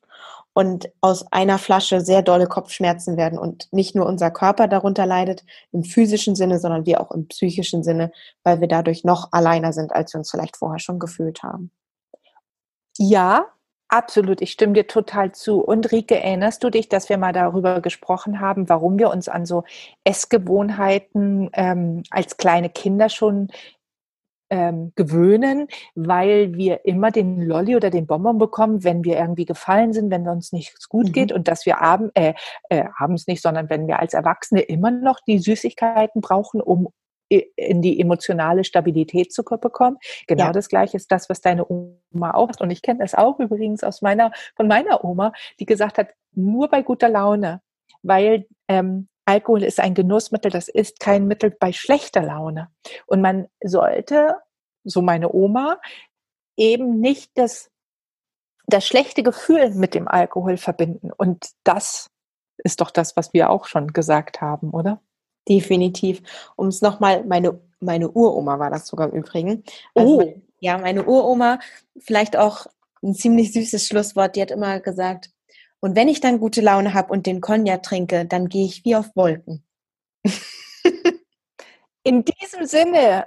und 0.53 0.90
aus 1.03 1.31
einer 1.33 1.59
Flasche 1.59 2.01
sehr 2.01 2.22
dolle 2.22 2.46
Kopfschmerzen 2.46 3.18
werden 3.18 3.38
und 3.38 3.68
nicht 3.72 3.94
nur 3.94 4.07
unser 4.07 4.31
Körper 4.31 4.68
darunter 4.68 5.05
leidet 5.05 5.44
im 5.70 5.85
physischen 5.85 6.35
Sinne, 6.35 6.59
sondern 6.59 6.87
wir 6.87 7.03
auch 7.03 7.11
im 7.11 7.29
psychischen 7.29 7.83
Sinne, 7.83 8.11
weil 8.42 8.62
wir 8.62 8.68
dadurch 8.68 9.05
noch 9.05 9.33
alleiner 9.33 9.75
sind, 9.75 9.92
als 9.92 10.14
wir 10.14 10.18
uns 10.18 10.31
vielleicht 10.31 10.57
vorher 10.57 10.79
schon 10.79 10.99
gefühlt 10.99 11.42
haben. 11.42 11.70
Ja, 12.96 13.44
Absolut, 13.88 14.40
ich 14.42 14.51
stimme 14.51 14.72
dir 14.72 14.88
total 14.88 15.31
zu. 15.31 15.61
Und 15.61 15.92
Rike, 15.92 16.20
erinnerst 16.20 16.64
du 16.64 16.70
dich, 16.70 16.88
dass 16.88 17.09
wir 17.09 17.18
mal 17.18 17.33
darüber 17.33 17.81
gesprochen 17.81 18.40
haben, 18.40 18.68
warum 18.68 18.99
wir 18.99 19.11
uns 19.11 19.29
an 19.29 19.46
so 19.46 19.62
Essgewohnheiten 20.03 21.51
ähm, 21.53 22.03
als 22.11 22.37
kleine 22.37 22.68
Kinder 22.68 23.09
schon 23.09 23.49
ähm, 24.50 24.92
gewöhnen, 24.94 25.68
weil 25.94 26.54
wir 26.54 26.85
immer 26.85 27.11
den 27.11 27.42
Lolli 27.42 27.76
oder 27.76 27.90
den 27.90 28.06
Bonbon 28.06 28.38
bekommen, 28.38 28.85
wenn 28.85 29.04
wir 29.04 29.16
irgendwie 29.16 29.44
gefallen 29.44 29.92
sind, 29.92 30.11
wenn 30.11 30.28
uns 30.28 30.52
nichts 30.52 30.88
gut 30.88 31.09
mhm. 31.09 31.12
geht 31.12 31.32
und 31.32 31.48
dass 31.48 31.66
wir 31.66 31.80
abend, 31.80 32.12
äh, 32.14 32.35
äh, 32.68 32.85
abends 32.98 33.26
nicht, 33.26 33.42
sondern 33.42 33.70
wenn 33.70 33.87
wir 33.87 33.98
als 33.98 34.14
Erwachsene 34.14 34.61
immer 34.62 34.90
noch 34.90 35.20
die 35.26 35.38
Süßigkeiten 35.38 36.20
brauchen, 36.20 36.61
um 36.61 36.88
in 37.28 37.82
die 37.82 38.00
emotionale 38.00 38.62
Stabilität 38.62 39.32
zu 39.32 39.42
bekommen. 39.42 39.96
Genau 40.28 40.44
ja. 40.44 40.52
das 40.52 40.68
Gleiche 40.68 40.96
ist 40.96 41.11
das, 41.11 41.28
was 41.28 41.40
deine 41.40 41.66
Oma 41.68 42.32
auch 42.35 42.48
hat. 42.48 42.61
Und 42.61 42.70
ich 42.70 42.82
kenne 42.82 43.00
das 43.00 43.14
auch 43.14 43.40
übrigens 43.40 43.82
aus 43.82 44.00
meiner, 44.00 44.30
von 44.54 44.68
meiner 44.68 45.04
Oma, 45.04 45.32
die 45.59 45.66
gesagt 45.66 45.98
hat, 45.98 46.11
nur 46.32 46.68
bei 46.68 46.82
guter 46.82 47.09
Laune, 47.09 47.62
weil 48.02 48.46
ähm, 48.68 49.09
Alkohol 49.27 49.65
ist 49.65 49.81
ein 49.81 49.95
Genussmittel, 49.95 50.51
das 50.51 50.69
ist 50.69 51.01
kein 51.01 51.27
Mittel 51.27 51.51
bei 51.51 51.73
schlechter 51.73 52.23
Laune. 52.23 52.71
Und 53.07 53.21
man 53.21 53.49
sollte, 53.62 54.37
so 54.85 55.03
meine 55.03 55.33
Oma, 55.33 55.79
eben 56.57 57.01
nicht 57.01 57.33
das, 57.35 57.71
das 58.67 58.87
schlechte 58.87 59.23
Gefühl 59.23 59.71
mit 59.75 59.95
dem 59.95 60.09
Alkohol 60.09 60.57
verbinden. 60.57 61.11
Und 61.12 61.51
das 61.65 62.11
ist 62.59 62.81
doch 62.81 62.91
das, 62.91 63.17
was 63.17 63.33
wir 63.33 63.51
auch 63.51 63.67
schon 63.67 63.93
gesagt 63.93 64.41
haben, 64.41 64.71
oder? 64.71 65.03
Definitiv. 65.49 66.23
Um 66.57 66.69
es 66.69 66.81
nochmal, 66.81 67.25
meine, 67.25 67.61
meine 67.81 68.11
Uroma 68.11 68.59
war 68.59 68.71
das 68.71 68.87
sogar 68.87 69.12
im 69.12 69.19
Übrigen. 69.19 69.65
Also, 69.95 70.23
oh. 70.23 70.43
Ja, 70.61 70.79
meine 70.79 71.05
Uroma, 71.05 71.59
vielleicht 71.99 72.37
auch 72.37 72.67
ein 73.03 73.15
ziemlich 73.15 73.53
süßes 73.53 73.87
Schlusswort, 73.87 74.37
die 74.37 74.43
hat 74.43 74.51
immer 74.51 74.81
gesagt, 74.81 75.31
und 75.81 75.95
wenn 75.97 76.09
ich 76.09 76.21
dann 76.21 76.41
gute 76.41 76.61
Laune 76.61 76.95
habe 76.95 77.12
und 77.12 77.27
den 77.27 77.41
Cognac 77.41 77.83
trinke, 77.83 78.25
dann 78.27 78.49
gehe 78.49 78.67
ich 78.67 78.85
wie 78.85 78.97
auf 78.97 79.15
Wolken. 79.15 79.65
In 82.03 82.25
diesem 82.25 82.67
Sinne, 82.67 83.27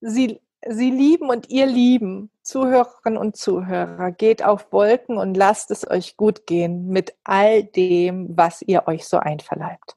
Sie, 0.00 0.40
Sie 0.66 0.90
lieben 0.90 1.28
und 1.28 1.50
ihr 1.50 1.66
lieben, 1.66 2.30
Zuhörerinnen 2.42 3.18
und 3.18 3.36
Zuhörer, 3.36 4.12
geht 4.12 4.44
auf 4.44 4.72
Wolken 4.72 5.18
und 5.18 5.36
lasst 5.36 5.70
es 5.70 5.88
euch 5.88 6.16
gut 6.16 6.46
gehen 6.46 6.88
mit 6.88 7.14
all 7.24 7.64
dem, 7.64 8.36
was 8.36 8.62
ihr 8.62 8.86
euch 8.86 9.06
so 9.06 9.18
einverleibt. 9.18 9.96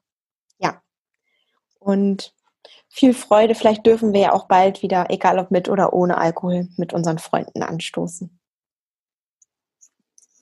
Ja. 0.58 0.82
Und 1.78 2.34
viel 2.88 3.14
Freude. 3.14 3.54
Vielleicht 3.54 3.86
dürfen 3.86 4.12
wir 4.12 4.20
ja 4.20 4.32
auch 4.32 4.48
bald 4.48 4.82
wieder, 4.82 5.06
egal 5.10 5.38
ob 5.38 5.50
mit 5.50 5.68
oder 5.68 5.92
ohne 5.92 6.18
Alkohol, 6.18 6.68
mit 6.76 6.92
unseren 6.92 7.18
Freunden 7.18 7.62
anstoßen. 7.62 8.38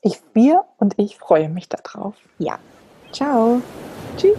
Ich, 0.06 0.20
wir 0.34 0.64
und 0.76 0.98
ich 0.98 1.16
freue 1.16 1.48
mich 1.48 1.70
darauf. 1.70 2.14
Ja. 2.38 2.58
Ciao. 3.10 3.62
Tschüss. 4.18 4.36